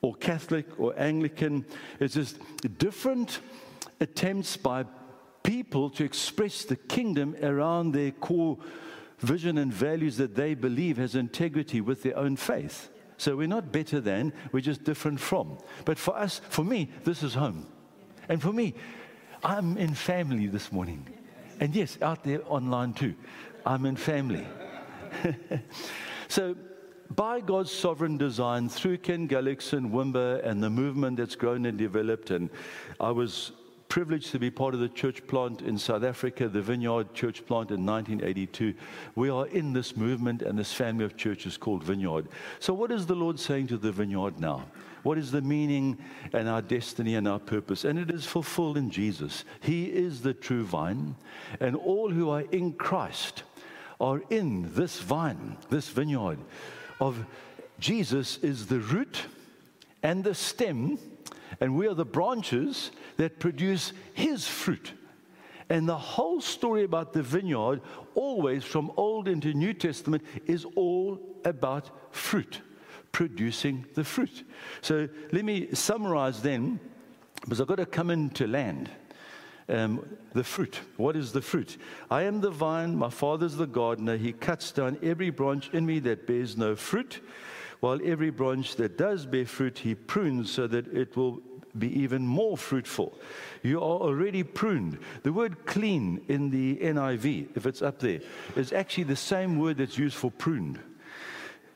or 0.00 0.14
Catholic 0.14 0.66
or 0.78 0.98
Anglican. 0.98 1.64
It's 2.00 2.14
just 2.14 2.38
different 2.78 3.40
attempts 4.00 4.56
by 4.56 4.84
people 5.44 5.90
to 5.90 6.04
express 6.04 6.64
the 6.64 6.74
kingdom 6.74 7.36
around 7.42 7.92
their 7.92 8.10
core 8.10 8.58
vision 9.18 9.58
and 9.58 9.72
values 9.72 10.16
that 10.16 10.34
they 10.34 10.54
believe 10.54 10.96
has 10.96 11.14
integrity 11.14 11.80
with 11.80 12.02
their 12.02 12.16
own 12.18 12.34
faith. 12.34 12.90
So 13.16 13.36
we're 13.36 13.46
not 13.46 13.70
better 13.70 14.00
than, 14.00 14.32
we're 14.50 14.60
just 14.60 14.82
different 14.82 15.20
from. 15.20 15.58
But 15.84 15.98
for 15.98 16.16
us, 16.16 16.40
for 16.48 16.64
me, 16.64 16.90
this 17.04 17.22
is 17.22 17.34
home. 17.34 17.66
And 18.28 18.42
for 18.42 18.52
me, 18.52 18.74
I'm 19.44 19.76
in 19.76 19.94
family 19.94 20.46
this 20.46 20.72
morning. 20.72 21.06
And 21.60 21.74
yes, 21.74 21.98
out 22.02 22.24
there 22.24 22.40
online 22.46 22.94
too. 22.94 23.14
I'm 23.64 23.86
in 23.86 23.96
family. 23.96 24.46
so, 26.28 26.56
by 27.10 27.40
God's 27.40 27.70
sovereign 27.70 28.16
design, 28.16 28.68
through 28.68 28.98
Ken 28.98 29.28
Gulliksen, 29.28 29.90
Wimber, 29.90 30.44
and 30.44 30.62
the 30.62 30.70
movement 30.70 31.18
that's 31.18 31.36
grown 31.36 31.66
and 31.66 31.78
developed, 31.78 32.30
and 32.30 32.50
I 32.98 33.10
was 33.10 33.52
privileged 33.94 34.32
to 34.32 34.40
be 34.40 34.50
part 34.50 34.74
of 34.74 34.80
the 34.80 34.88
church 34.88 35.24
plant 35.28 35.62
in 35.62 35.78
South 35.78 36.02
Africa, 36.02 36.48
the 36.48 36.60
Vineyard 36.60 37.14
Church 37.14 37.46
plant 37.46 37.70
in 37.70 37.86
1982. 37.86 38.74
We 39.14 39.30
are 39.30 39.46
in 39.46 39.72
this 39.72 39.96
movement 39.96 40.42
and 40.42 40.58
this 40.58 40.72
family 40.72 41.04
of 41.04 41.16
churches 41.16 41.56
called 41.56 41.84
Vineyard. 41.84 42.26
So, 42.58 42.74
what 42.74 42.90
is 42.90 43.06
the 43.06 43.14
Lord 43.14 43.38
saying 43.38 43.68
to 43.68 43.76
the 43.76 43.92
Vineyard 43.92 44.40
now? 44.40 44.66
What 45.04 45.16
is 45.16 45.30
the 45.30 45.42
meaning 45.42 45.96
and 46.32 46.48
our 46.48 46.60
destiny 46.60 47.14
and 47.14 47.28
our 47.28 47.38
purpose? 47.38 47.84
And 47.84 47.96
it 47.96 48.10
is 48.10 48.26
fulfilled 48.26 48.78
in 48.78 48.90
Jesus. 48.90 49.44
He 49.60 49.84
is 49.84 50.22
the 50.22 50.34
true 50.34 50.64
vine, 50.64 51.14
and 51.60 51.76
all 51.76 52.10
who 52.10 52.30
are 52.30 52.42
in 52.50 52.72
Christ 52.72 53.44
are 54.00 54.22
in 54.28 54.74
this 54.74 54.98
vine, 54.98 55.56
this 55.70 55.88
vineyard 55.88 56.40
of 56.98 57.24
Jesus 57.78 58.38
is 58.38 58.66
the 58.66 58.80
root 58.80 59.26
and 60.02 60.24
the 60.24 60.34
stem, 60.34 60.98
and 61.60 61.76
we 61.76 61.86
are 61.86 61.94
the 61.94 62.04
branches 62.04 62.90
that 63.16 63.38
produce 63.38 63.92
his 64.12 64.46
fruit. 64.46 64.92
And 65.70 65.88
the 65.88 65.96
whole 65.96 66.40
story 66.40 66.84
about 66.84 67.12
the 67.12 67.22
vineyard, 67.22 67.80
always 68.14 68.64
from 68.64 68.92
Old 68.96 69.28
into 69.28 69.54
New 69.54 69.72
Testament, 69.72 70.22
is 70.46 70.66
all 70.76 71.18
about 71.44 72.14
fruit, 72.14 72.60
producing 73.12 73.86
the 73.94 74.04
fruit. 74.04 74.44
So 74.82 75.08
let 75.32 75.44
me 75.44 75.74
summarize 75.74 76.42
then, 76.42 76.80
because 77.40 77.60
I've 77.60 77.66
got 77.66 77.76
to 77.76 77.86
come 77.86 78.10
into 78.10 78.46
land. 78.46 78.90
Um, 79.66 80.04
the 80.34 80.44
fruit. 80.44 80.80
What 80.98 81.16
is 81.16 81.32
the 81.32 81.40
fruit? 81.40 81.78
I 82.10 82.24
am 82.24 82.42
the 82.42 82.50
vine, 82.50 82.94
my 82.94 83.08
father's 83.08 83.56
the 83.56 83.66
gardener. 83.66 84.18
He 84.18 84.32
cuts 84.34 84.70
down 84.72 84.98
every 85.02 85.30
branch 85.30 85.70
in 85.72 85.86
me 85.86 86.00
that 86.00 86.26
bears 86.26 86.58
no 86.58 86.76
fruit, 86.76 87.22
while 87.80 88.00
every 88.04 88.30
branch 88.30 88.76
that 88.76 88.98
does 88.98 89.26
bear 89.26 89.46
fruit, 89.46 89.78
he 89.78 89.94
prunes 89.94 90.50
so 90.50 90.66
that 90.66 90.86
it 90.88 91.16
will 91.16 91.40
be 91.78 91.88
even 92.00 92.26
more 92.26 92.56
fruitful. 92.56 93.18
You 93.62 93.78
are 93.78 93.82
already 93.82 94.42
pruned. 94.42 94.98
The 95.22 95.32
word 95.32 95.66
clean 95.66 96.24
in 96.28 96.50
the 96.50 96.76
NIV, 96.76 97.56
if 97.56 97.66
it's 97.66 97.82
up 97.82 97.98
there, 97.98 98.20
is 98.56 98.72
actually 98.72 99.04
the 99.04 99.16
same 99.16 99.58
word 99.58 99.78
that's 99.78 99.98
used 99.98 100.16
for 100.16 100.30
pruned. 100.30 100.78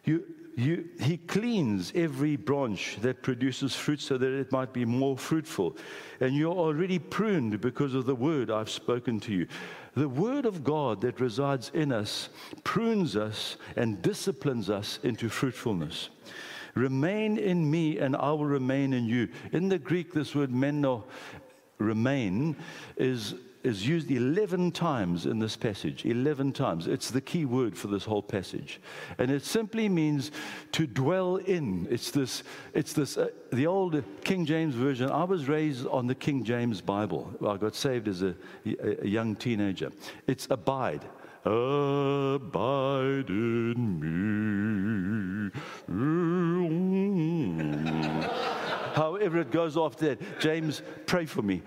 You, 0.05 0.25
you, 0.57 0.89
he 1.01 1.19
cleans 1.19 1.93
every 1.95 2.37
branch 2.37 2.99
that 3.01 3.23
produces 3.23 3.75
fruit 3.75 4.01
so 4.01 4.19
that 4.19 4.33
it 4.33 4.51
might 4.53 4.73
be 4.73 4.85
more 4.85 5.17
fruitful. 5.17 5.77
And 6.21 6.35
you're 6.35 6.55
already 6.55 6.99
pruned 6.99 7.61
because 7.61 7.95
of 7.95 8.07
the 8.07 8.15
word 8.15 8.51
I've 8.51 8.71
spoken 8.71 9.21
to 9.21 9.33
you. 9.33 9.47
The 9.99 10.09
word 10.09 10.47
of 10.47 10.63
God 10.63 11.01
that 11.01 11.19
resides 11.19 11.73
in 11.75 11.91
us 11.91 12.29
prunes 12.63 13.17
us 13.17 13.57
and 13.75 14.01
disciplines 14.01 14.71
us 14.71 15.01
into 15.03 15.29
fruitfulness. 15.29 16.11
Remain 16.77 17.37
in 17.37 17.69
me, 17.69 17.99
and 17.99 18.15
I 18.15 18.31
will 18.31 18.47
remain 18.47 18.93
in 18.93 19.07
you. 19.07 19.29
In 19.51 19.69
the 19.69 19.79
Greek, 19.81 20.13
this 20.13 20.37
word 20.37 20.53
meno, 20.53 21.03
remain, 21.79 22.55
is 22.97 23.35
is 23.63 23.87
used 23.87 24.11
11 24.11 24.73
times 24.73 25.27
in 25.27 25.39
this 25.39 25.57
passage. 25.57 26.05
11 26.05 26.53
times. 26.53 26.87
It's 26.87 27.11
the 27.11 27.21
key 27.21 27.45
word 27.45 27.77
for 27.77 27.89
this 27.89 28.05
whole 28.05 28.23
passage. 28.23 28.81
And 29.19 29.31
it 29.31 29.45
simply 29.45 29.89
means 29.89 30.31
to 30.73 30.87
dwell 30.87 31.37
in. 31.37 31.87
It's 31.91 32.11
this, 32.11 32.43
it's 32.75 32.93
this, 32.93 33.19
uh, 33.19 33.29
the 33.53 33.67
old 33.67 34.03
King 34.25 34.47
James 34.47 34.75
Version. 34.75 35.11
I 35.11 35.25
was 35.25 35.49
raised 35.49 35.87
on 35.87 36.07
the 36.07 36.15
King 36.15 36.45
James 36.45 36.81
Bible. 36.81 37.31
I 37.47 37.57
got 37.57 37.75
saved 37.75 38.09
as 38.09 38.23
a, 38.23 38.35
a 38.65 39.07
young 39.07 39.37
teenager. 39.37 39.91
It's 40.27 40.47
abide. 40.51 41.05
Abide 41.45 43.29
in 43.29 44.01
me. 44.01 44.09
However, 48.99 49.39
it 49.39 49.53
goes 49.53 49.77
off 49.77 49.97
there. 49.97 50.17
James, 50.41 50.83
pray 51.07 51.25
for 51.25 51.41
me. 51.41 51.63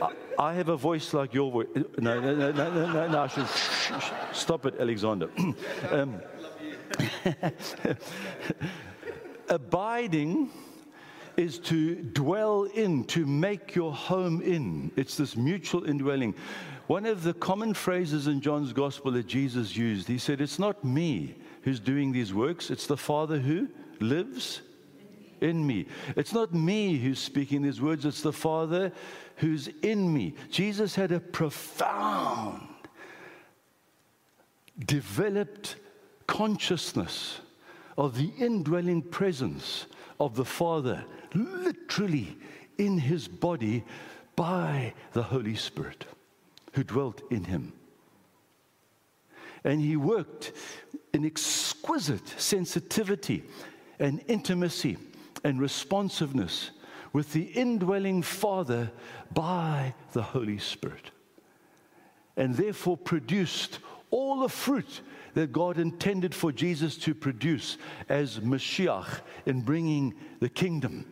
I, 0.00 0.12
I 0.38 0.54
have 0.54 0.68
a 0.68 0.76
voice 0.76 1.12
like 1.12 1.34
your 1.34 1.50
voice. 1.50 1.66
No, 1.98 2.20
no, 2.20 2.36
no, 2.36 2.52
no, 2.52 2.52
no, 2.52 2.92
no, 2.92 3.08
no 3.08 3.22
I 3.22 3.26
should 3.26 3.48
sh- 3.48 3.90
sh- 4.00 4.12
stop 4.32 4.66
it, 4.66 4.76
Alexander. 4.78 5.28
um, 5.90 6.20
abiding 9.48 10.50
is 11.36 11.58
to 11.58 11.96
dwell 11.96 12.64
in, 12.64 13.02
to 13.06 13.26
make 13.26 13.74
your 13.74 13.92
home 13.92 14.40
in. 14.40 14.92
It's 14.94 15.16
this 15.16 15.36
mutual 15.36 15.86
indwelling. 15.86 16.36
One 16.86 17.04
of 17.04 17.24
the 17.24 17.34
common 17.34 17.74
phrases 17.74 18.28
in 18.28 18.40
John's 18.40 18.72
gospel 18.72 19.10
that 19.10 19.26
Jesus 19.26 19.76
used, 19.76 20.06
he 20.06 20.18
said, 20.18 20.40
It's 20.40 20.60
not 20.60 20.84
me 20.84 21.34
who's 21.62 21.80
doing 21.80 22.12
these 22.12 22.32
works, 22.32 22.70
it's 22.70 22.86
the 22.86 22.96
Father 22.96 23.40
who 23.40 23.66
lives 23.98 24.60
in 25.40 25.66
me. 25.66 25.86
It's 26.16 26.32
not 26.32 26.54
me 26.54 26.96
who's 26.96 27.18
speaking 27.18 27.62
these 27.62 27.80
words, 27.80 28.04
it's 28.04 28.22
the 28.22 28.32
Father 28.32 28.92
who's 29.36 29.68
in 29.82 30.12
me. 30.12 30.34
Jesus 30.50 30.94
had 30.94 31.12
a 31.12 31.20
profound, 31.20 32.66
developed 34.78 35.76
consciousness 36.26 37.40
of 37.98 38.16
the 38.16 38.32
indwelling 38.38 39.02
presence 39.02 39.86
of 40.20 40.36
the 40.36 40.44
Father, 40.44 41.04
literally 41.34 42.36
in 42.78 42.98
his 42.98 43.28
body 43.28 43.84
by 44.34 44.92
the 45.12 45.22
Holy 45.22 45.54
Spirit 45.54 46.06
who 46.72 46.84
dwelt 46.84 47.22
in 47.30 47.44
him. 47.44 47.72
And 49.64 49.80
he 49.80 49.96
worked 49.96 50.52
in 51.12 51.24
exquisite 51.24 52.28
sensitivity 52.38 53.42
and 53.98 54.22
intimacy 54.28 54.98
and 55.46 55.60
responsiveness 55.60 56.72
with 57.12 57.32
the 57.32 57.44
indwelling 57.44 58.20
Father 58.20 58.90
by 59.32 59.94
the 60.12 60.22
Holy 60.22 60.58
Spirit. 60.58 61.12
And 62.36 62.56
therefore 62.56 62.96
produced 62.96 63.78
all 64.10 64.40
the 64.40 64.48
fruit 64.48 65.02
that 65.34 65.52
God 65.52 65.78
intended 65.78 66.34
for 66.34 66.50
Jesus 66.50 66.96
to 66.98 67.14
produce 67.14 67.78
as 68.08 68.40
Mashiach 68.40 69.20
in 69.46 69.60
bringing 69.60 70.14
the 70.40 70.48
kingdom. 70.48 71.06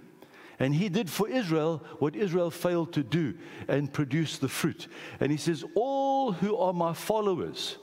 And 0.59 0.75
he 0.75 0.89
did 0.89 1.09
for 1.09 1.29
Israel 1.29 1.85
what 2.01 2.17
Israel 2.17 2.51
failed 2.51 2.93
to 2.95 3.05
do 3.05 3.35
and 3.69 3.93
produce 3.93 4.39
the 4.39 4.49
fruit. 4.49 4.89
And 5.21 5.31
he 5.31 5.39
says, 5.39 5.65
All 5.77 6.33
who 6.33 6.57
are 6.57 6.73
my 6.73 6.93
followers, 6.93 7.77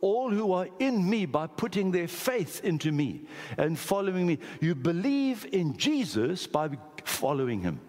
all 0.00 0.30
who 0.30 0.52
are 0.52 0.68
in 0.78 1.08
me 1.08 1.26
by 1.26 1.46
putting 1.46 1.90
their 1.90 2.08
faith 2.08 2.64
into 2.64 2.90
me 2.90 3.22
and 3.58 3.78
following 3.78 4.26
me. 4.26 4.38
You 4.60 4.74
believe 4.74 5.46
in 5.52 5.76
Jesus 5.76 6.46
by 6.46 6.70
following 7.04 7.60
him. 7.60 7.80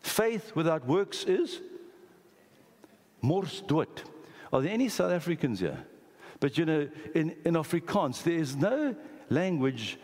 Faith 0.00 0.52
without 0.54 0.86
works 0.86 1.24
is 1.24 1.60
mors 3.20 3.62
dood. 3.62 3.88
Are 4.52 4.60
there 4.60 4.72
any 4.72 4.88
South 4.88 5.12
Africans 5.12 5.60
here? 5.60 5.84
But 6.40 6.58
you 6.58 6.64
know, 6.64 6.88
in, 7.14 7.34
in 7.44 7.54
Afrikaans, 7.54 8.22
there 8.22 8.34
is 8.34 8.56
no 8.56 8.94
language 9.30 9.98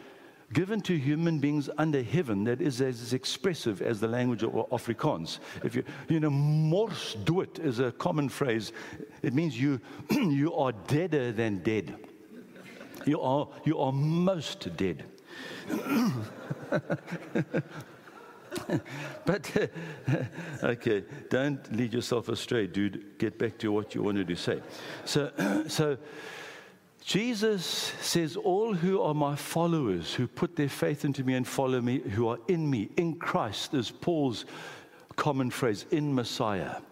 given 0.53 0.81
to 0.81 0.97
human 0.97 1.39
beings 1.39 1.69
under 1.77 2.03
heaven 2.03 2.45
that 2.45 2.61
is 2.61 2.81
as 2.81 3.13
expressive 3.13 3.83
as 3.83 4.01
the 4.01 4.09
language 4.09 4.43
of 4.43 4.53
Afrikaans. 4.71 5.41
If 5.63 5.75
you, 5.75 5.85
you 6.09 6.21
know, 6.21 6.31
mors 6.31 7.17
dood 7.25 7.59
is 7.59 7.81
a 7.81 7.93
common 7.93 8.29
phrase. 8.29 8.73
It 9.23 9.35
means 9.35 9.61
you, 9.61 9.81
you 10.11 10.55
are 10.55 10.73
deader 10.73 11.33
than 11.33 11.59
dead. 11.59 11.95
You 13.05 13.21
are, 13.21 13.49
you 13.65 13.79
are 13.79 13.93
most 13.93 14.75
dead. 14.77 15.05
but, 19.25 19.71
okay, 20.63 21.05
don't 21.29 21.77
lead 21.77 21.93
yourself 21.93 22.29
astray, 22.29 22.67
dude. 22.67 23.19
Get 23.19 23.39
back 23.39 23.59
to 23.59 23.71
what 23.71 23.95
you 23.95 24.03
wanted 24.03 24.29
to 24.29 24.37
say. 24.37 24.61
So, 25.05 25.31
so, 25.69 25.99
Jesus 27.09 27.65
says, 28.03 28.37
All 28.37 28.75
who 28.75 29.01
are 29.01 29.15
my 29.15 29.35
followers, 29.35 30.13
who 30.13 30.29
put 30.29 30.57
their 30.57 30.69
faith 30.69 31.07
into 31.07 31.25
me 31.25 31.37
and 31.37 31.49
follow 31.49 31.81
me, 31.81 32.01
who 32.01 32.29
are 32.29 32.39
in 32.49 32.69
me, 32.69 32.91
in 32.99 33.15
Christ, 33.15 33.73
is 33.73 33.91
Paul's 33.91 34.45
common 35.17 35.51
phrase, 35.51 35.87
in 35.91 36.15
Messiah. 36.15 36.83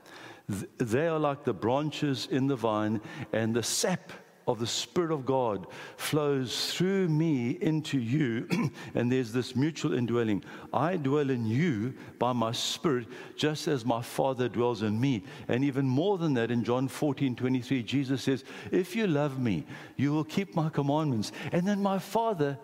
They 0.79 1.07
are 1.07 1.19
like 1.19 1.45
the 1.45 1.53
branches 1.53 2.29
in 2.31 2.47
the 2.47 2.57
vine, 2.57 3.03
and 3.35 3.55
the 3.55 3.63
sap 3.63 4.11
of 4.47 4.61
the 4.61 4.67
Spirit 4.67 5.11
of 5.11 5.27
God 5.27 5.67
flows 5.97 6.73
through 6.73 7.09
me 7.09 7.59
into 7.61 7.99
you, 7.99 8.49
and 8.95 9.11
there's 9.11 9.33
this 9.33 9.57
mutual 9.57 9.93
indwelling. 9.95 10.45
I 10.73 10.97
dwell 10.97 11.31
in 11.31 11.47
you 11.47 11.95
by 12.19 12.33
my 12.33 12.53
Spirit, 12.53 13.09
just 13.37 13.67
as 13.67 13.85
my 13.85 14.03
Father 14.03 14.49
dwells 14.49 14.83
in 14.83 15.01
me. 15.01 15.25
And 15.49 15.65
even 15.65 15.87
more 15.87 16.17
than 16.17 16.35
that, 16.35 16.51
in 16.51 16.63
John 16.63 16.87
14 16.87 17.35
23, 17.35 17.83
Jesus 17.83 18.23
says, 18.23 18.45
If 18.71 18.95
you 18.95 19.07
love 19.07 19.39
me, 19.41 19.67
you 19.97 20.13
will 20.13 20.25
keep 20.25 20.55
my 20.55 20.69
commandments. 20.69 21.33
And 21.51 21.67
then 21.67 21.83
my 21.83 21.99
Father 21.99 22.57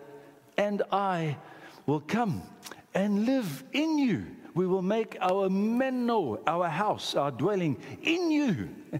and 0.57 0.81
I 0.91 1.37
will 1.85 2.01
come 2.01 2.43
and 2.93 3.25
live 3.25 3.63
in 3.73 3.97
you. 3.97 4.25
We 4.55 4.67
will 4.67 4.83
make 4.83 5.17
our 5.19 5.49
meno, 5.49 6.39
our 6.45 6.69
house, 6.69 7.15
our 7.15 7.31
dwelling 7.31 7.77
in 8.03 8.31
you. 8.31 8.69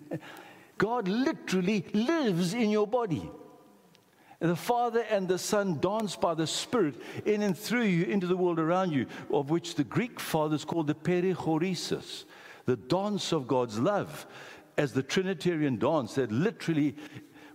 God 0.77 1.07
literally 1.07 1.86
lives 1.93 2.53
in 2.53 2.69
your 2.69 2.88
body. 2.88 3.29
The 4.39 4.55
Father 4.55 5.05
and 5.09 5.27
the 5.27 5.38
Son 5.38 5.79
dance 5.79 6.17
by 6.17 6.33
the 6.33 6.47
Spirit 6.47 6.95
in 7.25 7.43
and 7.43 7.57
through 7.57 7.83
you 7.83 8.03
into 8.05 8.27
the 8.27 8.36
world 8.36 8.59
around 8.59 8.91
you, 8.91 9.05
of 9.31 9.49
which 9.49 9.75
the 9.75 9.86
Greek 9.86 10.19
fathers 10.19 10.65
called 10.65 10.88
the 10.88 10.95
perichoresis, 10.95 12.25
the 12.65 12.75
dance 12.75 13.31
of 13.31 13.47
God's 13.47 13.79
love, 13.79 14.27
as 14.77 14.91
the 14.91 15.03
Trinitarian 15.03 15.77
dance 15.77 16.15
that 16.15 16.31
literally 16.31 16.95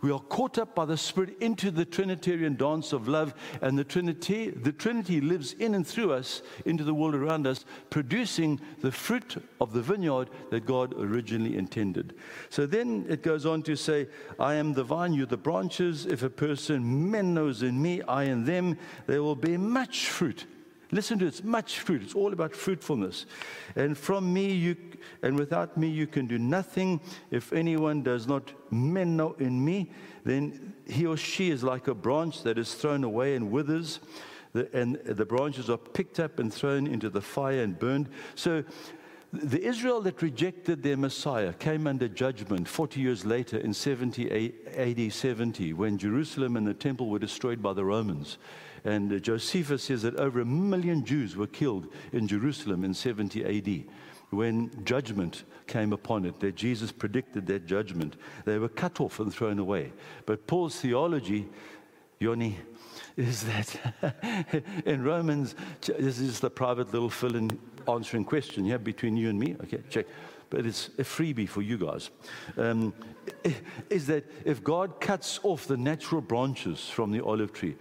we 0.01 0.13
are 0.13 0.21
caught 0.21 0.59
up 0.59 0.75
by 0.75 0.85
the 0.85 0.97
Spirit 0.97 1.37
into 1.41 1.71
the 1.71 1.85
Trinitarian 1.85 2.57
dance 2.57 2.93
of 2.93 3.09
love, 3.09 3.35
and 3.61 3.79
the 3.79 3.85
Trinity, 3.85 4.51
the 4.51 4.73
Trinity 4.73 5.21
lives 5.21 5.55
in 5.55 5.75
and 5.75 5.87
through 5.87 6.13
us 6.13 6.43
into 6.65 6.85
the 6.85 6.95
world 6.95 7.15
around 7.15 7.47
us, 7.47 7.65
producing 7.91 8.61
the 8.81 8.93
fruit 8.93 9.43
of 9.61 9.73
the 9.73 9.83
vineyard 9.83 10.31
that 10.51 10.67
God 10.67 10.95
originally 10.99 11.57
intended. 11.57 12.15
So 12.51 12.67
then 12.67 13.07
it 13.09 13.23
goes 13.23 13.47
on 13.47 13.63
to 13.65 13.77
say, 13.77 14.09
I 14.39 14.55
am 14.55 14.73
the 14.73 14.85
vine, 14.85 15.13
you 15.13 15.27
the 15.27 15.37
branches. 15.37 16.07
If 16.07 16.23
a 16.23 16.31
person 16.31 17.11
menos 17.11 17.63
in 17.63 17.81
me, 17.81 18.03
I 18.03 18.25
in 18.25 18.45
them, 18.45 18.79
they 19.07 19.19
will 19.19 19.37
bear 19.37 19.59
much 19.59 20.09
fruit. 20.09 20.47
Listen 20.91 21.19
to 21.19 21.27
it, 21.27 21.29
it's 21.29 21.45
much 21.45 21.81
fruit. 21.81 22.03
It's 22.03 22.15
all 22.15 22.33
about 22.33 22.55
fruitfulness. 22.55 23.27
And 23.77 23.97
from 23.97 24.33
me, 24.33 24.53
you, 24.53 24.77
and 25.23 25.37
without 25.37 25.77
me, 25.77 25.89
you 25.89 26.07
can 26.07 26.27
do 26.27 26.39
nothing. 26.39 27.01
If 27.31 27.53
anyone 27.53 28.03
does 28.03 28.27
not 28.27 28.53
meno 28.71 29.35
in 29.39 29.63
me, 29.63 29.91
then 30.25 30.75
he 30.87 31.07
or 31.07 31.17
she 31.17 31.51
is 31.51 31.63
like 31.63 31.89
a 31.89 31.95
branch 31.95 32.43
that 32.43 32.59
is 32.59 32.75
thrown 32.75 33.05
away 33.05 33.37
and 33.37 33.51
withers. 33.51 34.01
The, 34.55 34.75
and 34.75 34.97
the 35.05 35.27
branches 35.27 35.69
are 35.69 35.77
picked 35.77 36.19
up 36.19 36.39
and 36.39 36.53
thrown 36.53 36.87
into 36.87 37.11
the 37.11 37.21
fire 37.21 37.63
and 37.63 37.79
burned. 37.79 38.09
So 38.35 38.65
the 39.31 39.63
Israel 39.63 40.01
that 40.03 40.23
rejected 40.23 40.83
their 40.83 40.97
Messiah 40.97 41.53
came 41.53 41.87
under 41.87 42.09
judgment 42.09 42.67
40 42.67 43.01
years 43.01 43.27
later 43.27 43.59
in 43.59 43.75
70 43.75 44.55
AD 44.75 45.13
70 45.13 45.75
when 45.75 45.99
Jerusalem 45.99 46.57
and 46.57 46.67
the 46.67 46.73
temple 46.73 47.11
were 47.11 47.19
destroyed 47.19 47.61
by 47.61 47.75
the 47.75 47.85
Romans. 47.85 48.39
And 48.85 49.23
Josephus 49.23 49.85
says 49.85 50.03
that 50.03 50.17
over 50.17 50.41
a 50.41 50.45
million 50.45 51.05
Jews 51.05 51.37
were 51.37 51.47
killed 51.47 51.89
in 52.13 52.29
Jerusalem 52.29 52.85
in 52.85 52.95
70 52.95 53.45
AD 53.45 53.85
when 54.31 54.71
judgment 54.85 55.45
came 55.67 55.93
upon 55.93 56.25
it, 56.25 56.39
that 56.41 56.55
Jesus 56.55 56.93
predicted 56.93 57.47
that 57.47 57.67
judgment. 57.67 58.17
They 58.45 58.59
were 58.59 58.69
cut 58.69 59.01
off 59.01 59.21
and 59.21 59.33
thrown 59.33 59.59
away. 59.59 59.93
But 60.27 60.47
Paul's 60.47 60.81
theology, 60.81 61.49
Yoni, 62.19 62.59
is 63.17 63.45
that 63.45 64.63
in 64.87 65.03
Romans, 65.03 65.55
this 65.81 66.19
is 66.19 66.41
the 66.41 66.51
private 66.51 66.93
little 66.93 67.11
fill 67.11 67.37
in 67.37 67.59
answering 67.89 68.25
question, 68.25 68.65
yeah, 68.65 68.77
between 68.77 69.17
you 69.17 69.31
and 69.31 69.39
me. 69.39 69.57
Okay, 69.63 69.83
check. 69.89 70.07
But 70.51 70.67
it's 70.67 70.89
a 70.99 71.05
freebie 71.05 71.49
for 71.49 71.63
you 71.63 71.77
guys. 71.77 72.11
Um, 72.57 72.95
is 73.91 74.07
that 74.07 74.25
if 74.45 74.65
God 74.65 74.99
cuts 75.01 75.41
off 75.43 75.67
the 75.67 75.77
natural 75.77 76.23
branches 76.23 76.89
from 76.89 77.13
the 77.13 77.23
olive 77.23 77.53
tree, 77.53 77.77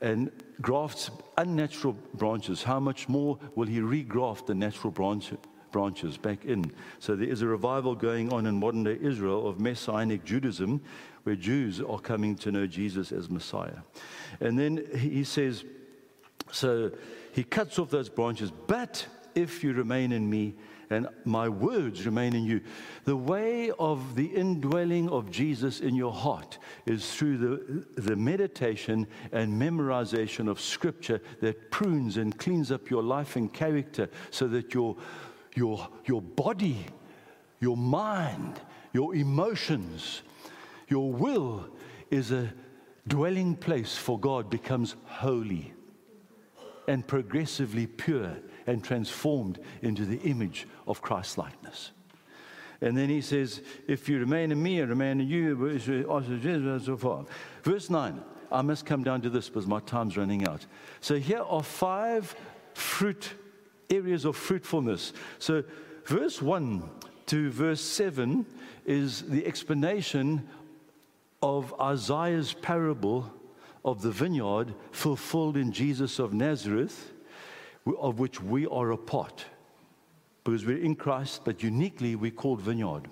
and 0.00 0.30
grafts 0.60 1.10
unnatural 1.36 1.96
branches, 2.14 2.62
how 2.62 2.80
much 2.80 3.08
more 3.08 3.38
will 3.54 3.66
he 3.66 3.80
regraft 3.80 4.46
the 4.46 4.54
natural 4.54 4.90
branch, 4.90 5.32
branches 5.70 6.16
back 6.16 6.44
in? 6.44 6.70
So 6.98 7.16
there 7.16 7.28
is 7.28 7.42
a 7.42 7.46
revival 7.46 7.94
going 7.94 8.32
on 8.32 8.46
in 8.46 8.58
modern 8.58 8.84
day 8.84 8.98
Israel 9.00 9.48
of 9.48 9.60
Messianic 9.60 10.24
Judaism, 10.24 10.80
where 11.22 11.36
Jews 11.36 11.80
are 11.80 11.98
coming 11.98 12.36
to 12.36 12.52
know 12.52 12.66
Jesus 12.66 13.12
as 13.12 13.30
Messiah. 13.30 13.78
And 14.40 14.58
then 14.58 14.86
he 14.96 15.24
says, 15.24 15.64
so 16.52 16.92
he 17.32 17.42
cuts 17.42 17.78
off 17.78 17.90
those 17.90 18.08
branches, 18.08 18.50
but 18.50 19.06
if 19.34 19.64
you 19.64 19.72
remain 19.72 20.12
in 20.12 20.28
me, 20.28 20.54
and 20.90 21.08
my 21.24 21.48
words 21.48 22.06
remain 22.06 22.34
in 22.34 22.44
you. 22.44 22.60
The 23.04 23.16
way 23.16 23.70
of 23.78 24.14
the 24.14 24.26
indwelling 24.26 25.08
of 25.08 25.30
Jesus 25.30 25.80
in 25.80 25.94
your 25.94 26.12
heart 26.12 26.58
is 26.86 27.14
through 27.14 27.38
the, 27.38 27.86
the 28.00 28.16
meditation 28.16 29.06
and 29.32 29.60
memorization 29.60 30.48
of 30.48 30.60
scripture 30.60 31.20
that 31.40 31.70
prunes 31.70 32.16
and 32.16 32.36
cleans 32.36 32.70
up 32.70 32.90
your 32.90 33.02
life 33.02 33.36
and 33.36 33.52
character 33.52 34.08
so 34.30 34.46
that 34.48 34.74
your, 34.74 34.96
your, 35.54 35.88
your 36.06 36.22
body, 36.22 36.86
your 37.60 37.76
mind, 37.76 38.60
your 38.92 39.14
emotions, 39.14 40.22
your 40.88 41.12
will 41.12 41.68
is 42.10 42.30
a 42.30 42.52
dwelling 43.08 43.54
place 43.54 43.96
for 43.96 44.18
God 44.18 44.48
becomes 44.48 44.96
holy 45.04 45.74
and 46.88 47.06
progressively 47.06 47.86
pure 47.86 48.36
and 48.66 48.82
transformed 48.82 49.58
into 49.82 50.04
the 50.04 50.18
image 50.20 50.66
of 50.86 51.02
Christ 51.02 51.38
likeness. 51.38 51.92
And 52.80 52.96
then 52.96 53.08
he 53.08 53.20
says, 53.20 53.62
If 53.86 54.08
you 54.08 54.18
remain 54.18 54.52
in 54.52 54.62
me 54.62 54.80
and 54.80 54.90
remain 54.90 55.20
in 55.20 55.28
you, 55.28 55.78
so. 55.78 57.26
Verse 57.62 57.90
9, 57.90 58.22
I 58.52 58.62
must 58.62 58.86
come 58.86 59.02
down 59.02 59.22
to 59.22 59.30
this 59.30 59.48
because 59.48 59.66
my 59.66 59.80
time's 59.80 60.16
running 60.16 60.46
out. 60.46 60.66
So 61.00 61.16
here 61.16 61.42
are 61.42 61.62
five 61.62 62.34
fruit 62.74 63.32
areas 63.90 64.24
of 64.24 64.36
fruitfulness. 64.36 65.12
So 65.38 65.64
verse 66.04 66.42
1 66.42 66.88
to 67.26 67.50
verse 67.50 67.80
7 67.80 68.44
is 68.84 69.22
the 69.22 69.46
explanation 69.46 70.46
of 71.42 71.74
Isaiah's 71.80 72.52
parable 72.52 73.32
of 73.84 74.02
the 74.02 74.10
vineyard 74.10 74.74
fulfilled 74.92 75.56
in 75.56 75.72
Jesus 75.72 76.18
of 76.18 76.32
Nazareth 76.32 77.12
of 77.98 78.18
which 78.18 78.40
we 78.40 78.66
are 78.66 78.92
a 78.92 78.96
part. 78.96 79.44
Because 80.42 80.64
we're 80.64 80.78
in 80.78 80.94
Christ, 80.94 81.42
but 81.44 81.62
uniquely 81.62 82.16
we're 82.16 82.30
called 82.30 82.60
vineyard. 82.60 83.08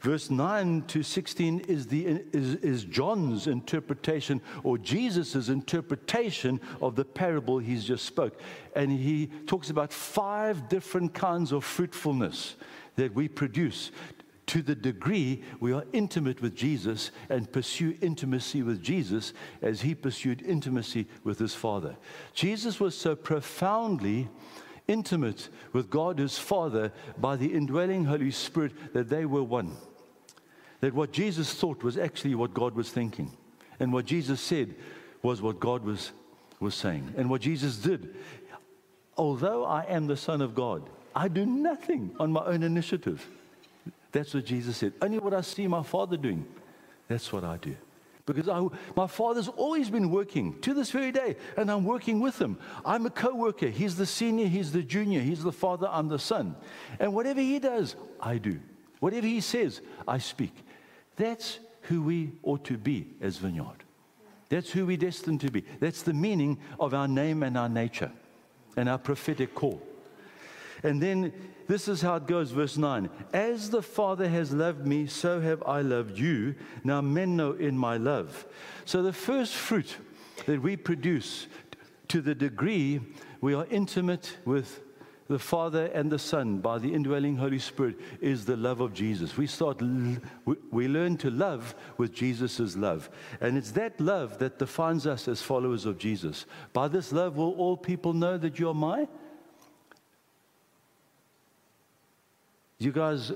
Verse 0.00 0.28
9 0.30 0.82
to 0.88 1.02
16 1.02 1.60
is, 1.60 1.86
the, 1.86 2.22
is, 2.32 2.56
is 2.56 2.84
John's 2.84 3.46
interpretation 3.46 4.42
or 4.62 4.76
Jesus' 4.76 5.48
interpretation 5.48 6.60
of 6.82 6.94
the 6.94 7.06
parable 7.06 7.58
he's 7.58 7.84
just 7.84 8.04
spoke. 8.04 8.38
And 8.76 8.92
he 8.92 9.30
talks 9.46 9.70
about 9.70 9.92
five 9.92 10.68
different 10.68 11.14
kinds 11.14 11.52
of 11.52 11.64
fruitfulness 11.64 12.56
that 12.96 13.14
we 13.14 13.28
produce 13.28 13.92
to 14.46 14.62
the 14.62 14.74
degree 14.74 15.42
we 15.60 15.72
are 15.72 15.84
intimate 15.92 16.42
with 16.42 16.54
Jesus 16.54 17.10
and 17.28 17.50
pursue 17.50 17.96
intimacy 18.00 18.62
with 18.62 18.82
Jesus 18.82 19.32
as 19.62 19.80
he 19.80 19.94
pursued 19.94 20.42
intimacy 20.42 21.06
with 21.22 21.38
his 21.38 21.54
Father. 21.54 21.96
Jesus 22.34 22.78
was 22.78 22.96
so 22.96 23.16
profoundly 23.16 24.28
intimate 24.86 25.48
with 25.72 25.90
God 25.90 26.18
his 26.18 26.38
Father 26.38 26.92
by 27.18 27.36
the 27.36 27.52
indwelling 27.52 28.04
Holy 28.04 28.30
Spirit 28.30 28.92
that 28.92 29.08
they 29.08 29.24
were 29.24 29.42
one. 29.42 29.76
That 30.80 30.94
what 30.94 31.12
Jesus 31.12 31.54
thought 31.54 31.82
was 31.82 31.96
actually 31.96 32.34
what 32.34 32.52
God 32.52 32.74
was 32.74 32.90
thinking. 32.90 33.34
And 33.80 33.92
what 33.92 34.04
Jesus 34.04 34.40
said 34.40 34.74
was 35.22 35.40
what 35.40 35.58
God 35.58 35.84
was, 35.84 36.12
was 36.60 36.74
saying. 36.74 37.14
And 37.16 37.30
what 37.30 37.40
Jesus 37.40 37.76
did, 37.76 38.14
although 39.16 39.64
I 39.64 39.84
am 39.84 40.06
the 40.06 40.16
Son 40.16 40.42
of 40.42 40.54
God, 40.54 40.90
I 41.14 41.28
do 41.28 41.46
nothing 41.46 42.14
on 42.18 42.32
my 42.32 42.44
own 42.44 42.62
initiative. 42.62 43.26
That's 44.14 44.32
what 44.32 44.44
Jesus 44.44 44.76
said. 44.76 44.92
Only 45.02 45.18
what 45.18 45.34
I 45.34 45.40
see 45.40 45.66
my 45.66 45.82
Father 45.82 46.16
doing, 46.16 46.46
that's 47.08 47.32
what 47.32 47.42
I 47.42 47.56
do. 47.56 47.74
Because 48.26 48.48
I, 48.48 48.64
my 48.96 49.08
Father's 49.08 49.48
always 49.48 49.90
been 49.90 50.08
working 50.08 50.58
to 50.60 50.72
this 50.72 50.92
very 50.92 51.10
day, 51.10 51.34
and 51.56 51.68
I'm 51.68 51.84
working 51.84 52.20
with 52.20 52.40
him. 52.40 52.56
I'm 52.86 53.04
a 53.06 53.10
co 53.10 53.34
worker. 53.34 53.66
He's 53.66 53.96
the 53.96 54.06
senior, 54.06 54.46
he's 54.46 54.70
the 54.70 54.84
junior, 54.84 55.20
he's 55.20 55.42
the 55.42 55.52
Father, 55.52 55.88
I'm 55.90 56.06
the 56.06 56.20
Son. 56.20 56.54
And 57.00 57.12
whatever 57.12 57.40
he 57.40 57.58
does, 57.58 57.96
I 58.20 58.38
do. 58.38 58.60
Whatever 59.00 59.26
he 59.26 59.40
says, 59.40 59.80
I 60.06 60.18
speak. 60.18 60.54
That's 61.16 61.58
who 61.82 62.00
we 62.00 62.32
ought 62.44 62.64
to 62.66 62.78
be 62.78 63.08
as 63.20 63.38
Vineyard. 63.38 63.82
That's 64.48 64.70
who 64.70 64.86
we're 64.86 64.96
destined 64.96 65.40
to 65.40 65.50
be. 65.50 65.64
That's 65.80 66.02
the 66.02 66.14
meaning 66.14 66.58
of 66.78 66.94
our 66.94 67.08
name 67.08 67.42
and 67.42 67.58
our 67.58 67.68
nature 67.68 68.12
and 68.76 68.88
our 68.88 68.98
prophetic 68.98 69.56
call. 69.56 69.82
And 70.84 71.02
then 71.02 71.32
this 71.66 71.88
is 71.88 72.02
how 72.02 72.16
it 72.16 72.26
goes, 72.26 72.50
verse 72.50 72.76
9. 72.76 73.08
As 73.32 73.70
the 73.70 73.82
Father 73.82 74.28
has 74.28 74.52
loved 74.52 74.86
me, 74.86 75.06
so 75.06 75.40
have 75.40 75.62
I 75.66 75.80
loved 75.80 76.18
you. 76.18 76.54
Now 76.82 77.00
meno 77.00 77.52
in 77.52 77.76
my 77.76 77.96
love. 77.96 78.46
So 78.84 79.02
the 79.02 79.12
first 79.12 79.54
fruit 79.54 79.96
that 80.46 80.62
we 80.62 80.76
produce 80.76 81.46
to 82.08 82.20
the 82.20 82.34
degree 82.34 83.00
we 83.40 83.54
are 83.54 83.66
intimate 83.70 84.38
with 84.44 84.80
the 85.28 85.38
Father 85.38 85.86
and 85.86 86.10
the 86.10 86.18
Son 86.18 86.58
by 86.58 86.78
the 86.78 86.92
indwelling 86.92 87.36
Holy 87.36 87.58
Spirit 87.58 87.96
is 88.20 88.44
the 88.44 88.56
love 88.56 88.80
of 88.80 88.92
Jesus. 88.92 89.36
We 89.36 89.46
start, 89.46 89.80
we 90.70 90.88
learn 90.88 91.16
to 91.18 91.30
love 91.30 91.74
with 91.96 92.12
Jesus' 92.12 92.76
love. 92.76 93.08
And 93.40 93.56
it's 93.56 93.70
that 93.72 93.98
love 94.00 94.38
that 94.38 94.58
defines 94.58 95.06
us 95.06 95.26
as 95.28 95.40
followers 95.40 95.86
of 95.86 95.98
Jesus. 95.98 96.44
By 96.74 96.88
this 96.88 97.12
love 97.12 97.36
will 97.36 97.52
all 97.52 97.76
people 97.76 98.12
know 98.12 98.36
that 98.36 98.58
you're 98.58 98.74
my. 98.74 99.08
You 102.78 102.92
guys 102.92 103.32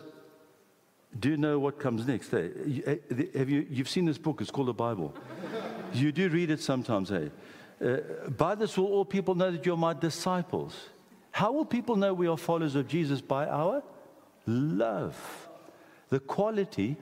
do 1.19 1.37
know 1.37 1.59
what 1.59 1.79
comes 1.79 2.07
next. 2.07 2.33
Eh? 2.35 2.49
Have 3.37 3.49
you, 3.49 3.67
you've 3.71 3.89
seen 3.89 4.05
this 4.05 4.19
book, 4.19 4.41
it's 4.41 4.51
called 4.51 4.69
the 4.69 4.75
Bible. 4.75 5.15
you 5.93 6.13
do 6.13 6.29
read 6.29 6.51
it 6.51 6.61
sometimes, 6.61 7.09
hey? 7.09 7.31
Uh, 7.85 8.29
by 8.31 8.55
this 8.55 8.77
will 8.77 8.87
all 8.87 9.05
people 9.05 9.35
know 9.35 9.51
that 9.51 9.65
you're 9.65 9.77
my 9.77 9.95
disciples. 9.95 10.89
How 11.31 11.53
will 11.53 11.65
people 11.65 11.97
know 11.97 12.13
we 12.13 12.27
are 12.27 12.37
followers 12.37 12.75
of 12.75 12.89
Jesus? 12.89 13.21
By 13.21 13.47
our 13.47 13.83
love. 14.47 15.49
The 16.09 16.19
quality 16.19 16.97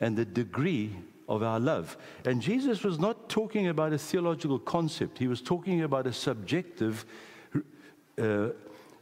and 0.00 0.16
the 0.16 0.24
degree 0.24 0.96
of 1.28 1.42
our 1.42 1.60
love. 1.60 1.96
And 2.24 2.40
Jesus 2.40 2.82
was 2.82 2.98
not 2.98 3.28
talking 3.28 3.68
about 3.68 3.92
a 3.92 3.98
theological 3.98 4.58
concept, 4.58 5.18
he 5.18 5.28
was 5.28 5.40
talking 5.40 5.82
about 5.82 6.06
a 6.06 6.12
subjective, 6.12 7.04
uh, 8.20 8.48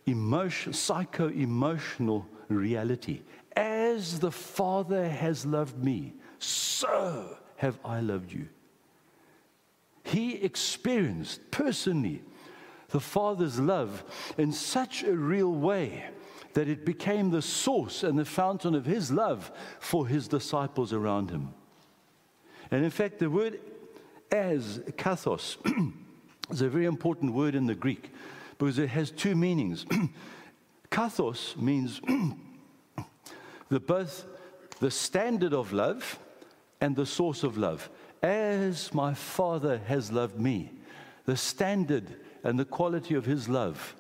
emotion, 0.09 0.73
psycho 0.73 1.29
emotional 1.29 2.27
reality. 2.49 3.23
As 3.57 4.21
the 4.21 4.31
Father 4.31 5.09
has 5.09 5.45
loved 5.45 5.83
me, 5.83 6.15
so 6.39 7.37
have 7.57 7.79
I 7.85 8.01
loved 8.01 8.33
you. 8.33 8.49
He 10.05 10.37
experienced 10.37 11.51
personally 11.51 12.23
the 12.89 13.01
Father's 13.01 13.61
love 13.61 14.05
in 14.39 14.53
such 14.53 15.03
a 15.03 15.13
real 15.13 15.53
way 15.53 16.07
that 16.55 16.69
it 16.69 16.85
became 16.87 17.31
the 17.31 17.43
source 17.43 18.03
and 18.03 18.19
the 18.19 18.25
fountain 18.25 18.75
of 18.75 18.87
His 18.87 19.11
love 19.11 19.53
for 19.81 20.07
His 20.07 20.29
disciples 20.29 20.93
around 20.93 21.31
Him. 21.31 21.53
And 22.71 22.85
in 22.85 22.91
fact, 22.91 23.19
the 23.19 23.29
word 23.29 23.61
as, 24.33 24.81
kathos, 24.97 25.59
is 26.51 26.63
a 26.63 26.69
very 26.69 26.87
important 26.87 27.35
word 27.35 27.55
in 27.55 27.67
the 27.67 27.75
Greek 27.75 28.11
because 28.59 28.79
it 28.79 28.89
has 28.89 29.11
two 29.11 29.35
meanings. 29.35 29.87
kathos 30.91 31.57
means 31.57 32.01
the 33.69 33.81
both 33.81 34.27
the 34.81 34.91
standard 34.91 35.53
of 35.53 35.73
love 35.73 36.19
and 36.81 36.95
the 36.95 37.07
source 37.07 37.43
of 37.43 37.57
love. 37.57 37.89
As 38.23 38.93
my 38.93 39.15
Father 39.15 39.79
has 39.87 40.11
loved 40.11 40.39
me, 40.39 40.73
the 41.25 41.37
standard 41.37 42.17
and 42.45 42.59
the 42.59 42.65
quality 42.65 43.15
of 43.15 43.25
his 43.25 43.49
love. 43.49 43.95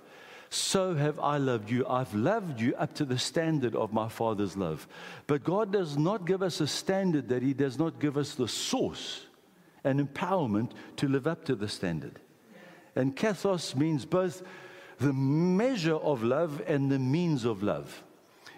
So 0.51 0.94
have 0.94 1.18
I 1.21 1.37
loved 1.37 1.71
you. 1.71 1.87
I've 1.87 2.14
loved 2.14 2.61
you 2.61 2.75
up 2.77 2.94
to 2.94 3.05
the 3.05 3.18
standard 3.18 3.77
of 3.77 3.92
my 3.92 4.09
Father's 4.09 4.57
love. 4.57 4.88
But 5.27 5.44
God 5.44 5.73
does 5.73 5.99
not 5.99 6.27
give 6.27 6.42
us 6.42 6.61
a 6.61 6.66
standard 6.66 7.29
that 7.29 7.42
He 7.42 7.53
does 7.53 7.79
not 7.79 8.01
give 8.01 8.16
us 8.16 8.35
the 8.35 8.49
source 8.49 9.27
and 9.85 10.01
empowerment 10.01 10.71
to 10.97 11.09
live 11.09 11.27
up 11.27 11.44
to 11.44 11.55
the 11.55 11.68
standard. 11.68 12.18
And 12.96 13.16
kathos 13.16 13.77
means 13.77 14.05
both 14.05 14.42
the 14.98 15.12
measure 15.12 15.96
of 15.96 16.22
love 16.22 16.62
and 16.66 16.90
the 16.90 16.98
means 16.98 17.44
of 17.44 17.62
love. 17.62 18.03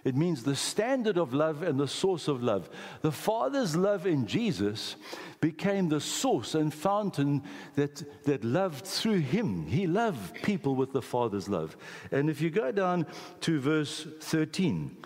It 0.02 0.16
means 0.16 0.42
the 0.42 0.56
standard 0.56 1.18
of 1.18 1.34
love 1.34 1.62
and 1.62 1.78
the 1.78 1.88
source 1.88 2.26
of 2.26 2.42
love. 2.42 2.70
The 3.02 3.12
Father's 3.12 3.76
love 3.76 4.06
in 4.06 4.26
Jesus 4.26 4.96
became 5.40 5.88
the 5.88 6.00
source 6.00 6.54
and 6.54 6.72
fountain 6.72 7.42
that, 7.74 8.24
that 8.24 8.42
loved 8.42 8.86
through 8.86 9.18
him. 9.18 9.66
He 9.66 9.86
loved 9.86 10.42
people 10.42 10.74
with 10.74 10.92
the 10.92 11.02
Father's 11.02 11.48
love. 11.48 11.76
And 12.10 12.30
if 12.30 12.40
you 12.40 12.48
go 12.48 12.72
down 12.72 13.06
to 13.42 13.60
verse 13.60 14.06
13, 14.20 14.96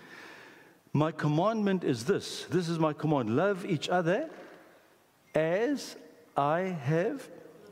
my 0.93 1.11
commandment 1.11 1.83
is 1.83 2.05
this 2.05 2.45
this 2.49 2.69
is 2.69 2.79
my 2.79 2.93
command 2.93 3.35
love 3.35 3.65
each 3.65 3.89
other 3.89 4.29
as 5.33 5.97
I 6.37 6.59
have 6.61 7.29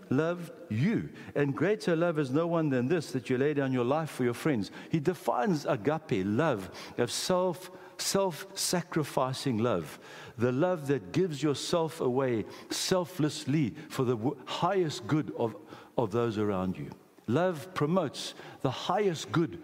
loved 0.09 0.51
you. 0.73 1.09
And 1.35 1.55
greater 1.55 1.95
love 1.95 2.19
is 2.19 2.31
no 2.31 2.47
one 2.47 2.69
than 2.69 2.87
this 2.87 3.11
that 3.11 3.29
you 3.29 3.37
lay 3.37 3.53
down 3.53 3.71
your 3.71 3.85
life 3.85 4.09
for 4.09 4.23
your 4.23 4.33
friends. 4.33 4.71
He 4.89 4.99
defines 4.99 5.65
agape, 5.65 6.25
love, 6.25 6.69
of 6.97 7.11
self 7.11 7.71
self 7.97 8.47
sacrificing 8.53 9.59
love, 9.59 9.99
the 10.37 10.51
love 10.51 10.87
that 10.87 11.11
gives 11.11 11.41
yourself 11.41 12.01
away 12.01 12.45
selflessly 12.69 13.73
for 13.89 14.03
the 14.03 14.17
highest 14.45 15.07
good 15.07 15.31
of, 15.37 15.55
of 15.97 16.11
those 16.11 16.37
around 16.37 16.77
you. 16.77 16.89
Love 17.27 17.73
promotes 17.73 18.33
the 18.61 18.71
highest 18.71 19.31
good 19.31 19.61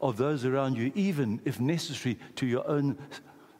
of 0.00 0.16
those 0.16 0.44
around 0.44 0.76
you, 0.76 0.90
even 0.94 1.40
if 1.44 1.60
necessary, 1.60 2.18
to 2.36 2.46
your 2.46 2.66
own 2.68 2.98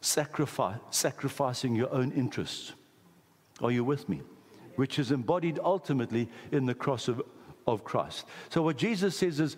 sacrifice, 0.01 0.77
sacrificing 0.89 1.75
your 1.75 1.91
own 1.93 2.11
interests. 2.11 2.73
Are 3.61 3.71
you 3.71 3.83
with 3.83 4.09
me? 4.09 4.21
Which 4.75 4.99
is 4.99 5.11
embodied 5.11 5.59
ultimately 5.63 6.29
in 6.51 6.65
the 6.65 6.73
cross 6.73 7.07
of, 7.07 7.21
of 7.67 7.83
Christ. 7.83 8.25
So, 8.49 8.61
what 8.61 8.77
Jesus 8.77 9.17
says 9.17 9.39
is, 9.39 9.57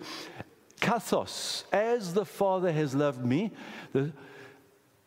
Kathos, 0.80 1.64
as 1.72 2.14
the 2.14 2.24
Father 2.24 2.72
has 2.72 2.94
loved 2.94 3.24
me, 3.24 3.50
the, 3.92 4.12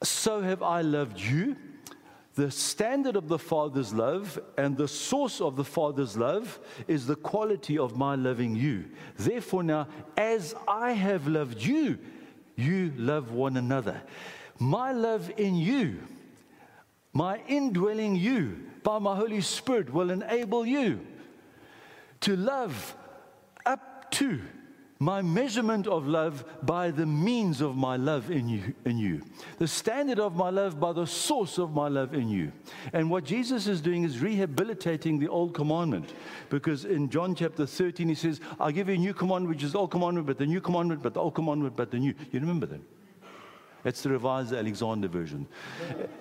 so 0.03 0.41
have 0.41 0.63
I 0.63 0.81
loved 0.81 1.19
you. 1.19 1.55
The 2.35 2.51
standard 2.51 3.17
of 3.17 3.27
the 3.27 3.39
Father's 3.39 3.93
love 3.93 4.39
and 4.57 4.77
the 4.77 4.87
source 4.87 5.41
of 5.41 5.57
the 5.57 5.63
Father's 5.65 6.15
love 6.15 6.57
is 6.87 7.05
the 7.05 7.17
quality 7.17 7.77
of 7.77 7.97
my 7.97 8.15
loving 8.15 8.55
you. 8.55 8.85
Therefore, 9.17 9.63
now, 9.63 9.87
as 10.15 10.55
I 10.65 10.93
have 10.93 11.27
loved 11.27 11.61
you, 11.61 11.99
you 12.55 12.93
love 12.95 13.31
one 13.31 13.57
another. 13.57 14.01
My 14.57 14.91
love 14.91 15.31
in 15.37 15.55
you, 15.55 15.99
my 17.11 17.41
indwelling 17.47 18.15
you, 18.15 18.68
by 18.83 18.99
my 18.99 19.15
Holy 19.15 19.41
Spirit 19.41 19.93
will 19.93 20.09
enable 20.09 20.65
you 20.65 21.05
to 22.21 22.35
love 22.35 22.95
up 23.65 24.11
to 24.11 24.39
my 25.01 25.21
measurement 25.21 25.87
of 25.87 26.07
love 26.07 26.43
by 26.63 26.91
the 26.91 27.05
means 27.05 27.61
of 27.61 27.77
my 27.77 27.95
love 27.95 28.29
in 28.29 28.49
you, 28.49 28.73
in 28.83 28.97
you. 28.97 29.21
The 29.57 29.67
standard 29.67 30.19
of 30.19 30.35
my 30.35 30.49
love 30.49 30.77
by 30.77 30.91
the 30.91 31.07
source 31.07 31.57
of 31.57 31.71
my 31.71 31.87
love 31.87 32.13
in 32.13 32.27
you. 32.27 32.51
And 32.91 33.09
what 33.09 33.23
Jesus 33.23 33.67
is 33.67 33.79
doing 33.79 34.03
is 34.03 34.19
rehabilitating 34.19 35.17
the 35.17 35.29
old 35.29 35.53
commandment. 35.53 36.13
Because 36.49 36.83
in 36.83 37.09
John 37.09 37.33
chapter 37.33 37.65
13, 37.65 38.09
he 38.09 38.15
says, 38.15 38.41
I'll 38.59 38.71
give 38.71 38.89
you 38.89 38.95
a 38.95 38.97
new 38.97 39.13
commandment, 39.13 39.55
which 39.55 39.63
is 39.63 39.71
the 39.71 39.79
old 39.79 39.91
commandment, 39.91 40.27
but 40.27 40.37
the 40.37 40.45
new 40.45 40.59
commandment, 40.59 41.01
but 41.01 41.13
the 41.13 41.21
old 41.21 41.33
commandment, 41.33 41.77
but 41.77 41.91
the 41.91 41.99
new. 41.99 42.13
You 42.31 42.41
remember 42.41 42.65
that? 42.65 42.81
It's 43.85 44.01
the 44.01 44.09
revised 44.09 44.53
Alexander 44.53 45.07
version. 45.07 45.47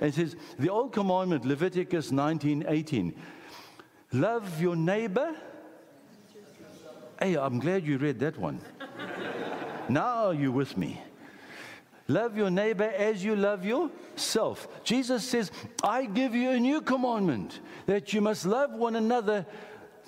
It 0.00 0.14
says, 0.14 0.36
the 0.58 0.68
old 0.68 0.92
commandment, 0.92 1.44
Leviticus 1.44 2.12
19 2.12 2.64
18, 2.68 3.14
love 4.12 4.60
your 4.60 4.76
neighbor. 4.76 5.34
Hey, 7.20 7.36
I'm 7.36 7.58
glad 7.58 7.84
you 7.84 7.98
read 7.98 8.20
that 8.20 8.38
one. 8.38 8.60
now 9.88 10.26
are 10.26 10.34
you 10.34 10.52
with 10.52 10.76
me? 10.76 11.00
Love 12.06 12.36
your 12.36 12.48
neighbor 12.48 12.90
as 12.96 13.22
you 13.22 13.36
love 13.36 13.64
yourself. 13.64 14.66
Jesus 14.82 15.24
says, 15.24 15.50
I 15.82 16.06
give 16.06 16.34
you 16.34 16.50
a 16.50 16.60
new 16.60 16.80
commandment 16.80 17.60
that 17.86 18.14
you 18.14 18.20
must 18.20 18.46
love 18.46 18.72
one 18.72 18.96
another 18.96 19.44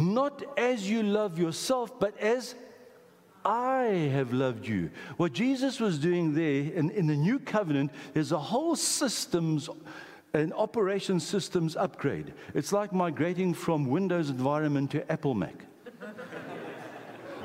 not 0.00 0.42
as 0.58 0.88
you 0.88 1.02
love 1.02 1.38
yourself, 1.38 2.00
but 2.00 2.18
as 2.18 2.54
I 3.44 4.10
have 4.12 4.32
loved 4.32 4.66
you. 4.66 4.90
What 5.16 5.32
Jesus 5.32 5.80
was 5.80 5.98
doing 5.98 6.34
there 6.34 6.72
in, 6.72 6.90
in 6.90 7.06
the 7.06 7.16
new 7.16 7.38
covenant 7.38 7.90
is 8.14 8.32
a 8.32 8.38
whole 8.38 8.76
systems 8.76 9.68
an 10.32 10.52
operation 10.52 11.18
systems 11.18 11.76
upgrade. 11.76 12.32
It's 12.54 12.72
like 12.72 12.92
migrating 12.92 13.52
from 13.54 13.86
Windows 13.88 14.30
environment 14.30 14.90
to 14.92 15.10
Apple 15.10 15.34
Mac. 15.34 15.64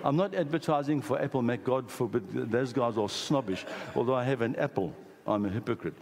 I'm 0.04 0.16
not 0.16 0.36
advertising 0.36 1.02
for 1.02 1.20
Apple 1.20 1.42
Mac, 1.42 1.64
God 1.64 1.90
forbid, 1.90 2.52
those 2.52 2.74
guys 2.74 2.96
are 2.98 3.10
snobbish, 3.10 3.66
although 3.96 4.14
I 4.14 4.24
have 4.24 4.42
an 4.42 4.56
Apple. 4.58 4.94
I'm 5.26 5.46
a 5.46 5.50
hypocrite. 5.50 5.96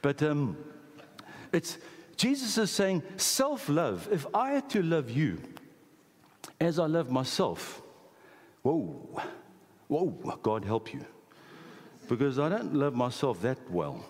But 0.00 0.22
um, 0.22 0.56
it's, 1.52 1.78
Jesus 2.16 2.56
is 2.56 2.70
saying 2.70 3.02
self 3.16 3.68
love. 3.68 4.08
If 4.12 4.26
I 4.32 4.52
had 4.52 4.70
to 4.70 4.82
love 4.82 5.10
you 5.10 5.40
as 6.60 6.78
I 6.78 6.86
love 6.86 7.10
myself, 7.10 7.82
whoa, 8.62 9.20
Whoa, 9.88 10.10
God 10.42 10.64
help 10.64 10.92
you. 10.92 11.04
Because 12.08 12.38
I 12.38 12.48
don't 12.48 12.74
love 12.74 12.94
myself 12.94 13.40
that 13.42 13.58
well. 13.70 14.04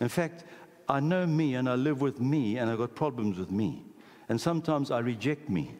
In 0.00 0.08
fact, 0.08 0.44
I 0.88 1.00
know 1.00 1.26
me 1.26 1.54
and 1.54 1.68
I 1.68 1.74
live 1.74 2.00
with 2.00 2.20
me 2.20 2.58
and 2.58 2.70
I've 2.70 2.78
got 2.78 2.94
problems 2.94 3.38
with 3.38 3.50
me. 3.50 3.84
And 4.28 4.40
sometimes 4.40 4.90
I 4.90 5.00
reject 5.00 5.48
me. 5.48 5.74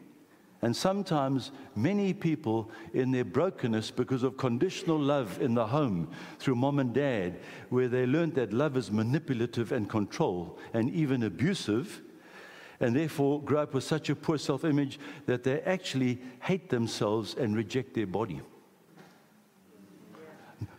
And 0.61 0.75
sometimes 0.75 1.51
many 1.75 2.13
people, 2.13 2.71
in 2.93 3.11
their 3.11 3.25
brokenness 3.25 3.91
because 3.91 4.23
of 4.23 4.37
conditional 4.37 4.97
love 4.97 5.39
in 5.41 5.53
the 5.53 5.67
home 5.67 6.09
through 6.39 6.55
mom 6.55 6.79
and 6.79 6.93
dad, 6.93 7.39
where 7.69 7.87
they 7.87 8.05
learned 8.05 8.35
that 8.35 8.53
love 8.53 8.75
is 8.77 8.89
manipulative 8.89 9.71
and 9.71 9.89
control 9.89 10.57
and 10.73 10.89
even 10.91 11.23
abusive, 11.23 12.01
and 12.79 12.95
therefore 12.95 13.41
grow 13.43 13.61
up 13.61 13.73
with 13.73 13.83
such 13.83 14.09
a 14.09 14.15
poor 14.15 14.37
self 14.37 14.65
image 14.65 14.99
that 15.27 15.43
they 15.43 15.61
actually 15.61 16.19
hate 16.41 16.69
themselves 16.69 17.35
and 17.35 17.55
reject 17.55 17.93
their 17.93 18.07
body. 18.07 18.41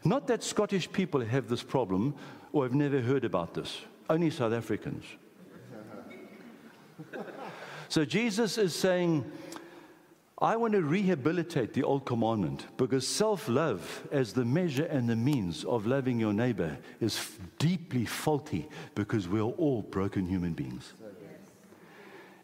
Not 0.04 0.26
that 0.28 0.42
Scottish 0.42 0.90
people 0.90 1.24
have 1.24 1.48
this 1.48 1.62
problem 1.62 2.14
or 2.52 2.64
have 2.64 2.74
never 2.74 3.00
heard 3.00 3.24
about 3.24 3.54
this, 3.54 3.80
only 4.08 4.30
South 4.30 4.52
Africans. 4.52 5.04
so 7.88 8.04
Jesus 8.04 8.58
is 8.58 8.74
saying, 8.74 9.30
I 10.38 10.56
want 10.56 10.74
to 10.74 10.82
rehabilitate 10.82 11.72
the 11.72 11.82
old 11.82 12.04
commandment 12.04 12.66
because 12.76 13.08
self 13.08 13.48
love, 13.48 14.06
as 14.12 14.34
the 14.34 14.44
measure 14.44 14.84
and 14.84 15.08
the 15.08 15.16
means 15.16 15.64
of 15.64 15.86
loving 15.86 16.20
your 16.20 16.34
neighbor, 16.34 16.76
is 17.00 17.16
f- 17.16 17.38
deeply 17.58 18.04
faulty 18.04 18.68
because 18.94 19.28
we're 19.28 19.40
all 19.40 19.82
broken 19.82 20.26
human 20.26 20.52
beings. 20.52 20.92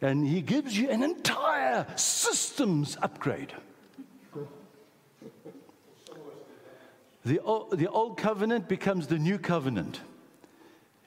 And 0.01 0.27
he 0.27 0.40
gives 0.40 0.77
you 0.77 0.90
an 0.90 1.03
entire 1.03 1.87
systems 1.97 2.97
upgrade. 3.03 3.53
The 7.24 7.40
old, 7.40 7.78
the 7.78 7.88
old 7.88 8.16
covenant 8.16 8.68
becomes 8.68 9.06
the 9.06 9.18
new 9.18 9.38
covenant. 9.38 10.00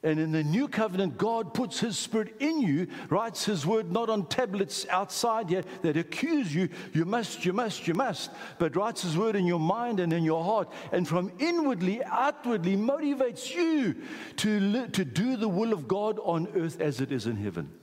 And 0.05 0.19
in 0.19 0.31
the 0.31 0.43
new 0.43 0.67
covenant, 0.67 1.17
God 1.17 1.55
puts 1.55 1.79
his 1.79 1.97
spirit 1.97 2.35
in 2.39 2.61
you, 2.61 2.87
writes 3.09 3.43
his 3.43 3.65
word 3.65 3.91
not 3.91 4.07
on 4.07 4.27
tablets 4.27 4.85
outside 4.91 5.49
here 5.49 5.63
that 5.81 5.97
accuse 5.97 6.53
you, 6.53 6.69
you 6.93 7.05
must, 7.05 7.43
you 7.43 7.53
must, 7.53 7.87
you 7.87 7.95
must, 7.95 8.29
but 8.59 8.75
writes 8.75 9.01
his 9.01 9.17
word 9.17 9.35
in 9.35 9.47
your 9.47 9.59
mind 9.59 9.99
and 9.99 10.13
in 10.13 10.23
your 10.23 10.43
heart, 10.43 10.71
and 10.91 11.07
from 11.07 11.31
inwardly, 11.39 12.03
outwardly 12.03 12.77
motivates 12.77 13.51
you 13.51 13.95
to, 14.35 14.87
to 14.89 15.03
do 15.03 15.37
the 15.37 15.49
will 15.49 15.73
of 15.73 15.87
God 15.87 16.19
on 16.23 16.49
earth 16.55 16.79
as 16.79 17.01
it 17.01 17.11
is 17.11 17.25
in 17.25 17.37
heaven. 17.37 17.73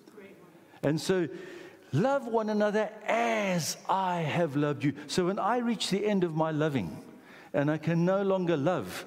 And 0.84 1.00
so, 1.00 1.28
love 1.92 2.28
one 2.28 2.50
another 2.50 2.88
as 3.08 3.76
I 3.88 4.20
have 4.20 4.54
loved 4.54 4.84
you. 4.84 4.94
So, 5.08 5.26
when 5.26 5.40
I 5.40 5.58
reach 5.58 5.90
the 5.90 6.06
end 6.06 6.22
of 6.22 6.36
my 6.36 6.52
loving, 6.52 7.02
and 7.54 7.70
I 7.70 7.78
can 7.78 8.04
no 8.04 8.22
longer 8.22 8.56
love. 8.56 9.04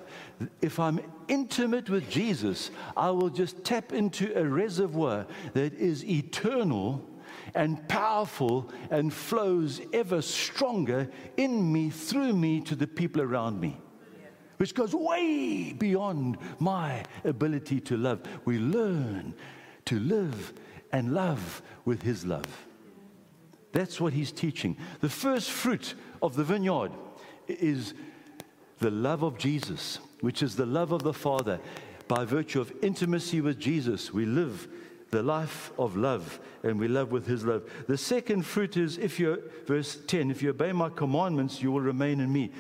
If 0.61 0.79
I'm 0.79 0.99
intimate 1.27 1.89
with 1.89 2.09
Jesus, 2.09 2.71
I 2.95 3.09
will 3.09 3.29
just 3.29 3.63
tap 3.63 3.93
into 3.93 4.37
a 4.37 4.45
reservoir 4.45 5.25
that 5.53 5.73
is 5.73 6.05
eternal 6.05 7.03
and 7.53 7.87
powerful 7.87 8.69
and 8.91 9.13
flows 9.13 9.81
ever 9.93 10.21
stronger 10.21 11.09
in 11.37 11.71
me, 11.71 11.89
through 11.89 12.33
me, 12.33 12.61
to 12.61 12.75
the 12.75 12.87
people 12.87 13.21
around 13.21 13.59
me. 13.59 13.77
Which 14.57 14.73
goes 14.73 14.93
way 14.93 15.73
beyond 15.73 16.37
my 16.59 17.03
ability 17.23 17.81
to 17.81 17.97
love. 17.97 18.21
We 18.45 18.57
learn 18.57 19.33
to 19.85 19.99
live 19.99 20.53
and 20.91 21.13
love 21.13 21.61
with 21.83 22.01
His 22.01 22.25
love. 22.25 22.65
That's 23.73 23.99
what 23.99 24.13
He's 24.13 24.31
teaching. 24.31 24.77
The 25.01 25.09
first 25.09 25.51
fruit 25.51 25.95
of 26.21 26.35
the 26.35 26.45
vineyard 26.45 26.91
is 27.47 27.93
the 28.79 28.91
love 28.91 29.23
of 29.23 29.37
Jesus, 29.37 29.99
which 30.21 30.43
is 30.43 30.55
the 30.55 30.65
love 30.65 30.91
of 30.91 31.03
the 31.03 31.13
Father. 31.13 31.59
By 32.07 32.25
virtue 32.25 32.61
of 32.61 32.71
intimacy 32.81 33.41
with 33.41 33.59
Jesus, 33.59 34.13
we 34.13 34.25
live 34.25 34.67
the 35.11 35.23
life 35.23 35.71
of 35.79 35.95
love 35.95 36.39
and 36.63 36.79
we 36.79 36.87
love 36.87 37.11
with 37.11 37.25
his 37.25 37.45
love. 37.45 37.63
The 37.87 37.97
second 37.97 38.43
fruit 38.43 38.75
is 38.75 38.97
if 38.97 39.19
you 39.19 39.41
verse 39.65 39.97
10, 40.07 40.29
if 40.29 40.41
you 40.41 40.49
obey 40.49 40.71
my 40.71 40.89
commandments, 40.89 41.61
you 41.61 41.71
will 41.71 41.81
remain 41.81 42.19
in 42.19 42.31
me. 42.31 42.51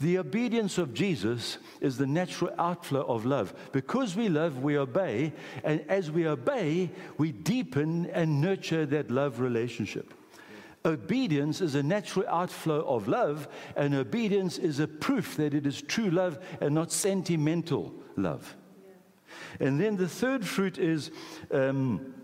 The 0.00 0.18
obedience 0.18 0.78
of 0.78 0.94
Jesus 0.94 1.58
is 1.80 1.96
the 1.96 2.06
natural 2.06 2.52
outflow 2.58 3.02
of 3.02 3.24
love. 3.24 3.54
Because 3.70 4.16
we 4.16 4.28
love, 4.28 4.60
we 4.60 4.76
obey, 4.76 5.32
and 5.62 5.84
as 5.88 6.10
we 6.10 6.26
obey, 6.26 6.90
we 7.18 7.30
deepen 7.30 8.06
and 8.06 8.40
nurture 8.40 8.84
that 8.86 9.12
love 9.12 9.38
relationship. 9.38 10.12
Obedience 10.84 11.60
is 11.60 11.74
a 11.74 11.82
natural 11.82 12.26
outflow 12.28 12.80
of 12.82 13.06
love, 13.06 13.48
and 13.76 13.94
obedience 13.94 14.58
is 14.58 14.80
a 14.80 14.88
proof 14.88 15.36
that 15.36 15.54
it 15.54 15.66
is 15.66 15.80
true 15.80 16.10
love 16.10 16.38
and 16.60 16.74
not 16.74 16.90
sentimental 16.90 17.94
love. 18.16 18.56
And 19.60 19.80
then 19.80 19.96
the 19.96 20.08
third 20.08 20.46
fruit 20.46 20.78
is 20.78 21.10
um, 21.52 22.14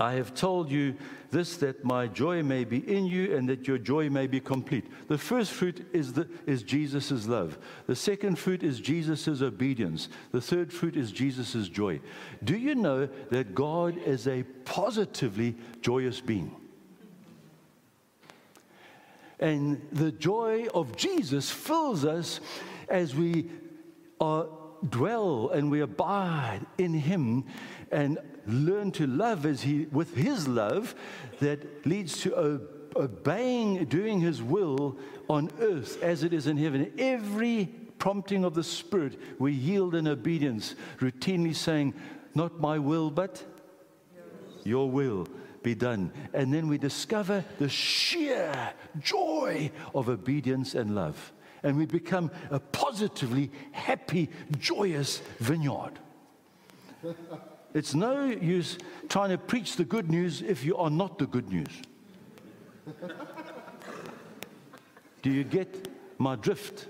I 0.00 0.12
have 0.12 0.32
told 0.32 0.70
you 0.70 0.94
this 1.30 1.56
that 1.56 1.84
my 1.84 2.06
joy 2.06 2.42
may 2.42 2.64
be 2.64 2.78
in 2.78 3.06
you 3.06 3.36
and 3.36 3.48
that 3.48 3.66
your 3.66 3.78
joy 3.78 4.08
may 4.08 4.28
be 4.28 4.38
complete. 4.38 4.86
The 5.08 5.18
first 5.18 5.50
fruit 5.50 5.86
is, 5.92 6.14
is 6.46 6.62
Jesus' 6.62 7.26
love. 7.26 7.58
The 7.86 7.96
second 7.96 8.38
fruit 8.38 8.62
is 8.62 8.78
Jesus' 8.78 9.42
obedience. 9.42 10.08
The 10.30 10.40
third 10.40 10.72
fruit 10.72 10.96
is 10.96 11.10
Jesus' 11.10 11.68
joy. 11.68 12.00
Do 12.44 12.56
you 12.56 12.76
know 12.76 13.06
that 13.30 13.56
God 13.56 13.98
is 13.98 14.28
a 14.28 14.44
positively 14.64 15.56
joyous 15.82 16.20
being? 16.20 16.54
And 19.40 19.86
the 19.92 20.10
joy 20.12 20.66
of 20.74 20.96
Jesus 20.96 21.50
fills 21.50 22.04
us 22.04 22.40
as 22.88 23.14
we 23.14 23.50
are, 24.20 24.46
dwell 24.88 25.50
and 25.50 25.70
we 25.70 25.80
abide 25.80 26.60
in 26.76 26.94
Him 26.94 27.44
and 27.92 28.18
learn 28.46 28.90
to 28.92 29.06
love 29.06 29.46
as 29.46 29.62
He, 29.62 29.86
with 29.86 30.14
His 30.14 30.48
love 30.48 30.94
that 31.40 31.86
leads 31.86 32.20
to 32.22 32.60
obeying, 32.96 33.84
doing 33.84 34.20
His 34.20 34.42
will 34.42 34.98
on 35.28 35.50
earth 35.60 36.02
as 36.02 36.24
it 36.24 36.32
is 36.32 36.46
in 36.46 36.56
heaven. 36.56 36.92
Every 36.98 37.66
prompting 37.98 38.44
of 38.44 38.54
the 38.54 38.64
Spirit, 38.64 39.18
we 39.38 39.52
yield 39.52 39.94
in 39.94 40.08
obedience, 40.08 40.74
routinely 40.98 41.54
saying, 41.54 41.94
Not 42.34 42.60
my 42.60 42.78
will, 42.78 43.10
but 43.10 43.44
your 44.64 44.90
will 44.90 45.26
be 45.62 45.74
done. 45.74 46.12
And 46.32 46.52
then 46.52 46.68
we 46.68 46.78
discover 46.78 47.44
the 47.58 47.68
sheer 47.68 48.72
joy 49.00 49.70
of 49.94 50.08
obedience 50.08 50.74
and 50.74 50.94
love. 50.94 51.32
And 51.62 51.76
we 51.76 51.86
become 51.86 52.30
a 52.50 52.60
positively 52.60 53.50
happy, 53.72 54.30
joyous 54.58 55.22
vineyard. 55.38 55.98
It's 57.74 57.94
no 57.94 58.24
use 58.24 58.78
trying 59.08 59.30
to 59.30 59.38
preach 59.38 59.76
the 59.76 59.84
good 59.84 60.10
news 60.10 60.40
if 60.40 60.64
you 60.64 60.76
are 60.78 60.88
not 60.90 61.18
the 61.18 61.26
good 61.26 61.50
news. 61.50 61.68
Do 65.22 65.30
you 65.30 65.44
get 65.44 65.86
my 66.16 66.36
drift? 66.36 66.88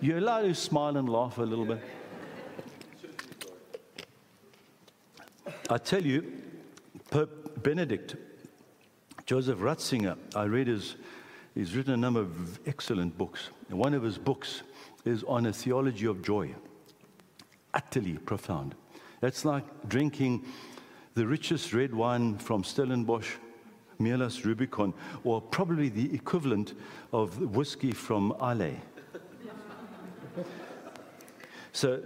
You're 0.00 0.18
allowed 0.18 0.42
to 0.42 0.54
smile 0.54 0.96
and 0.96 1.08
laugh 1.08 1.38
a 1.38 1.42
little 1.42 1.64
bit. 1.64 1.80
I 5.68 5.78
tell 5.78 6.02
you, 6.02 6.24
Benedict, 7.62 8.16
Joseph 9.26 9.58
Ratzinger, 9.58 10.16
I 10.34 10.44
read 10.44 10.66
his, 10.66 10.96
he's 11.54 11.76
written 11.76 11.92
a 11.92 11.96
number 11.96 12.20
of 12.20 12.58
excellent 12.66 13.16
books. 13.16 13.50
One 13.68 13.94
of 13.94 14.02
his 14.02 14.18
books 14.18 14.62
is 15.04 15.24
on 15.24 15.46
a 15.46 15.52
theology 15.52 16.06
of 16.06 16.22
joy, 16.22 16.54
utterly 17.74 18.14
profound. 18.18 18.74
That's 19.20 19.44
like 19.44 19.64
drinking 19.88 20.46
the 21.14 21.26
richest 21.26 21.72
red 21.72 21.94
wine 21.94 22.38
from 22.38 22.64
Stellenbosch, 22.64 23.36
Meerlust 24.00 24.44
Rubicon, 24.44 24.94
or 25.24 25.40
probably 25.40 25.88
the 25.90 26.14
equivalent 26.14 26.74
of 27.12 27.38
whiskey 27.54 27.92
from 27.92 28.34
Islay. 28.40 28.80
so, 31.72 32.00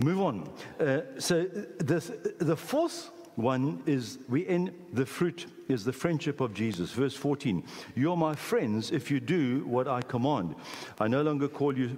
move 0.00 0.20
on. 0.20 0.50
Uh, 0.80 1.00
so, 1.18 1.44
the, 1.44 2.34
the 2.38 2.56
fourth 2.56 3.10
one 3.40 3.82
is 3.86 4.18
we 4.28 4.46
end 4.46 4.72
the 4.92 5.06
fruit 5.06 5.46
is 5.68 5.84
the 5.84 5.92
friendship 5.92 6.40
of 6.40 6.54
Jesus. 6.54 6.92
Verse 6.92 7.14
14 7.14 7.64
You're 7.94 8.16
my 8.16 8.34
friends 8.34 8.90
if 8.90 9.10
you 9.10 9.20
do 9.20 9.64
what 9.66 9.88
I 9.88 10.02
command. 10.02 10.54
I 10.98 11.08
no 11.08 11.22
longer 11.22 11.48
call 11.48 11.76
you 11.76 11.96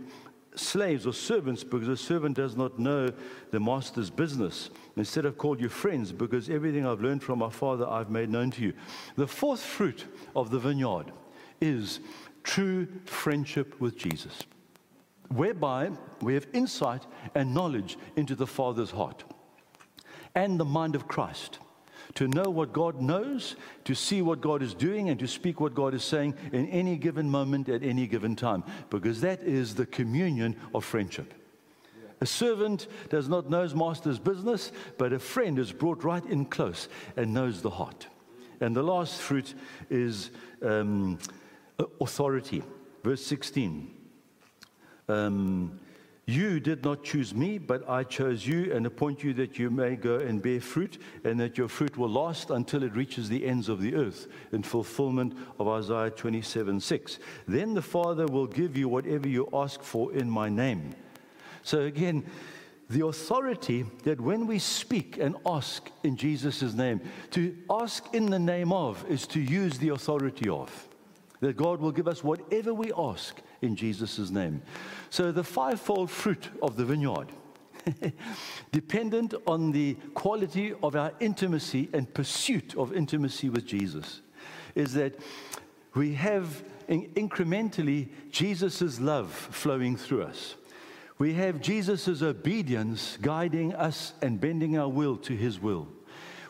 slaves 0.54 1.06
or 1.06 1.12
servants 1.12 1.64
because 1.64 1.88
a 1.88 1.96
servant 1.96 2.36
does 2.36 2.56
not 2.56 2.78
know 2.78 3.10
the 3.50 3.60
master's 3.60 4.10
business. 4.10 4.70
Instead, 4.96 5.26
I've 5.26 5.38
called 5.38 5.60
you 5.60 5.68
friends 5.68 6.12
because 6.12 6.50
everything 6.50 6.86
I've 6.86 7.00
learned 7.00 7.22
from 7.22 7.38
my 7.38 7.50
father 7.50 7.88
I've 7.88 8.10
made 8.10 8.28
known 8.28 8.50
to 8.52 8.62
you. 8.62 8.72
The 9.16 9.26
fourth 9.26 9.62
fruit 9.62 10.06
of 10.36 10.50
the 10.50 10.58
vineyard 10.58 11.12
is 11.60 12.00
true 12.42 12.86
friendship 13.04 13.80
with 13.80 13.96
Jesus, 13.96 14.42
whereby 15.28 15.90
we 16.20 16.34
have 16.34 16.46
insight 16.52 17.06
and 17.34 17.54
knowledge 17.54 17.96
into 18.16 18.34
the 18.34 18.46
Father's 18.46 18.90
heart 18.90 19.24
and 20.34 20.58
the 20.58 20.64
mind 20.64 20.94
of 20.94 21.08
Christ. 21.08 21.58
To 22.14 22.28
know 22.28 22.50
what 22.50 22.72
God 22.72 23.00
knows, 23.00 23.56
to 23.84 23.94
see 23.94 24.22
what 24.22 24.40
God 24.40 24.62
is 24.62 24.74
doing, 24.74 25.08
and 25.08 25.18
to 25.20 25.26
speak 25.26 25.60
what 25.60 25.74
God 25.74 25.94
is 25.94 26.04
saying 26.04 26.34
in 26.52 26.66
any 26.68 26.96
given 26.96 27.30
moment 27.30 27.68
at 27.68 27.82
any 27.82 28.06
given 28.06 28.36
time, 28.36 28.64
because 28.90 29.20
that 29.22 29.42
is 29.42 29.74
the 29.74 29.86
communion 29.86 30.56
of 30.74 30.84
friendship. 30.84 31.32
A 32.20 32.26
servant 32.26 32.86
does 33.08 33.28
not 33.28 33.50
know 33.50 33.62
his 33.62 33.74
master's 33.74 34.18
business, 34.18 34.70
but 34.96 35.12
a 35.12 35.18
friend 35.18 35.58
is 35.58 35.72
brought 35.72 36.04
right 36.04 36.24
in 36.26 36.44
close 36.44 36.88
and 37.16 37.34
knows 37.34 37.62
the 37.62 37.70
heart. 37.70 38.06
And 38.60 38.76
the 38.76 38.82
last 38.82 39.20
fruit 39.20 39.54
is 39.90 40.30
um, 40.62 41.18
authority. 42.00 42.62
Verse 43.02 43.26
16. 43.26 43.90
Um, 45.08 45.80
You 46.26 46.60
did 46.60 46.84
not 46.84 47.02
choose 47.02 47.34
me, 47.34 47.58
but 47.58 47.88
I 47.88 48.04
chose 48.04 48.46
you 48.46 48.72
and 48.72 48.86
appoint 48.86 49.24
you 49.24 49.34
that 49.34 49.58
you 49.58 49.70
may 49.70 49.96
go 49.96 50.18
and 50.18 50.40
bear 50.40 50.60
fruit, 50.60 50.98
and 51.24 51.38
that 51.40 51.58
your 51.58 51.68
fruit 51.68 51.98
will 51.98 52.08
last 52.08 52.50
until 52.50 52.84
it 52.84 52.94
reaches 52.94 53.28
the 53.28 53.44
ends 53.44 53.68
of 53.68 53.80
the 53.80 53.96
earth, 53.96 54.28
in 54.52 54.62
fulfillment 54.62 55.36
of 55.58 55.66
Isaiah 55.66 56.10
27 56.10 56.78
6. 56.78 57.18
Then 57.48 57.74
the 57.74 57.82
Father 57.82 58.26
will 58.26 58.46
give 58.46 58.76
you 58.76 58.88
whatever 58.88 59.26
you 59.26 59.48
ask 59.52 59.82
for 59.82 60.12
in 60.12 60.30
my 60.30 60.48
name. 60.48 60.94
So 61.64 61.80
again, 61.80 62.24
the 62.88 63.06
authority 63.06 63.84
that 64.04 64.20
when 64.20 64.46
we 64.46 64.58
speak 64.60 65.18
and 65.18 65.34
ask 65.44 65.90
in 66.04 66.16
Jesus' 66.16 66.74
name, 66.74 67.00
to 67.30 67.56
ask 67.68 68.14
in 68.14 68.26
the 68.26 68.38
name 68.38 68.72
of 68.72 69.04
is 69.10 69.26
to 69.28 69.40
use 69.40 69.78
the 69.78 69.88
authority 69.88 70.48
of. 70.48 70.88
That 71.40 71.56
God 71.56 71.80
will 71.80 71.90
give 71.90 72.06
us 72.06 72.22
whatever 72.22 72.72
we 72.72 72.92
ask 72.96 73.40
in 73.62 73.76
Jesus' 73.76 74.30
name. 74.30 74.60
So 75.10 75.32
the 75.32 75.44
fivefold 75.44 76.10
fruit 76.10 76.48
of 76.60 76.76
the 76.76 76.84
vineyard, 76.84 77.28
dependent 78.72 79.34
on 79.46 79.72
the 79.72 79.94
quality 80.14 80.74
of 80.82 80.96
our 80.96 81.12
intimacy 81.20 81.88
and 81.92 82.12
pursuit 82.12 82.76
of 82.76 82.92
intimacy 82.92 83.48
with 83.48 83.64
Jesus, 83.64 84.20
is 84.74 84.94
that 84.94 85.18
we 85.94 86.14
have 86.14 86.62
incrementally 86.88 88.08
Jesus' 88.30 89.00
love 89.00 89.30
flowing 89.30 89.96
through 89.96 90.22
us. 90.22 90.56
We 91.18 91.34
have 91.34 91.60
Jesus' 91.60 92.22
obedience 92.22 93.18
guiding 93.20 93.74
us 93.74 94.14
and 94.22 94.40
bending 94.40 94.76
our 94.76 94.88
will 94.88 95.16
to 95.18 95.36
his 95.36 95.60
will. 95.60 95.88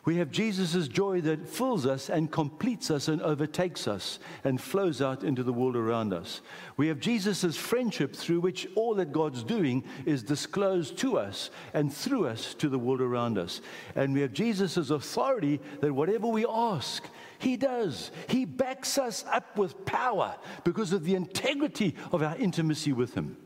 We 0.04 0.16
have 0.16 0.32
Jesus' 0.32 0.88
joy 0.88 1.20
that 1.20 1.48
fills 1.48 1.86
us 1.86 2.10
and 2.10 2.30
completes 2.30 2.90
us 2.90 3.06
and 3.06 3.22
overtakes 3.22 3.86
us 3.86 4.18
and 4.42 4.60
flows 4.60 5.00
out 5.00 5.22
into 5.22 5.44
the 5.44 5.52
world 5.52 5.76
around 5.76 6.12
us. 6.12 6.40
We 6.76 6.88
have 6.88 6.98
Jesus' 6.98 7.56
friendship 7.56 8.16
through 8.16 8.40
which 8.40 8.66
all 8.74 8.96
that 8.96 9.12
God's 9.12 9.44
doing 9.44 9.84
is 10.04 10.24
disclosed 10.24 10.98
to 10.98 11.18
us 11.18 11.50
and 11.72 11.94
through 11.94 12.26
us 12.26 12.54
to 12.54 12.68
the 12.68 12.80
world 12.80 13.00
around 13.00 13.38
us. 13.38 13.60
And 13.94 14.12
we 14.12 14.22
have 14.22 14.32
Jesus' 14.32 14.90
authority 14.90 15.60
that 15.80 15.92
whatever 15.92 16.26
we 16.26 16.46
ask, 16.48 17.08
He 17.38 17.56
does. 17.56 18.10
He 18.26 18.44
backs 18.44 18.98
us 18.98 19.24
up 19.30 19.56
with 19.56 19.84
power 19.84 20.34
because 20.64 20.92
of 20.92 21.04
the 21.04 21.14
integrity 21.14 21.94
of 22.10 22.24
our 22.24 22.36
intimacy 22.38 22.92
with 22.92 23.14
Him. 23.14 23.36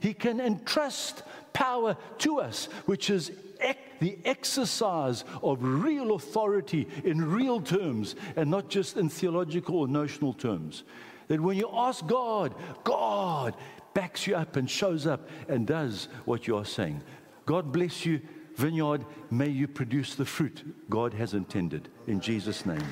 He 0.00 0.14
can 0.14 0.40
entrust 0.40 1.22
power 1.52 1.96
to 2.18 2.40
us, 2.40 2.64
which 2.86 3.08
is 3.08 3.30
the 4.00 4.18
exercise 4.24 5.24
of 5.42 5.58
real 5.62 6.14
authority 6.14 6.88
in 7.04 7.30
real 7.30 7.60
terms 7.60 8.16
and 8.36 8.50
not 8.50 8.68
just 8.68 8.96
in 8.96 9.08
theological 9.08 9.76
or 9.76 9.88
notional 9.88 10.32
terms. 10.32 10.84
That 11.28 11.40
when 11.40 11.56
you 11.56 11.68
ask 11.72 12.06
God, 12.06 12.54
God 12.84 13.54
backs 13.94 14.26
you 14.26 14.34
up 14.34 14.56
and 14.56 14.68
shows 14.68 15.06
up 15.06 15.28
and 15.48 15.66
does 15.66 16.08
what 16.24 16.46
you 16.46 16.56
are 16.56 16.64
saying. 16.64 17.02
God 17.46 17.72
bless 17.72 18.04
you, 18.04 18.20
vineyard. 18.56 19.04
May 19.30 19.48
you 19.48 19.68
produce 19.68 20.14
the 20.14 20.24
fruit 20.24 20.62
God 20.90 21.14
has 21.14 21.34
intended. 21.34 21.88
In 22.06 22.20
Jesus' 22.20 22.66
name. 22.66 22.82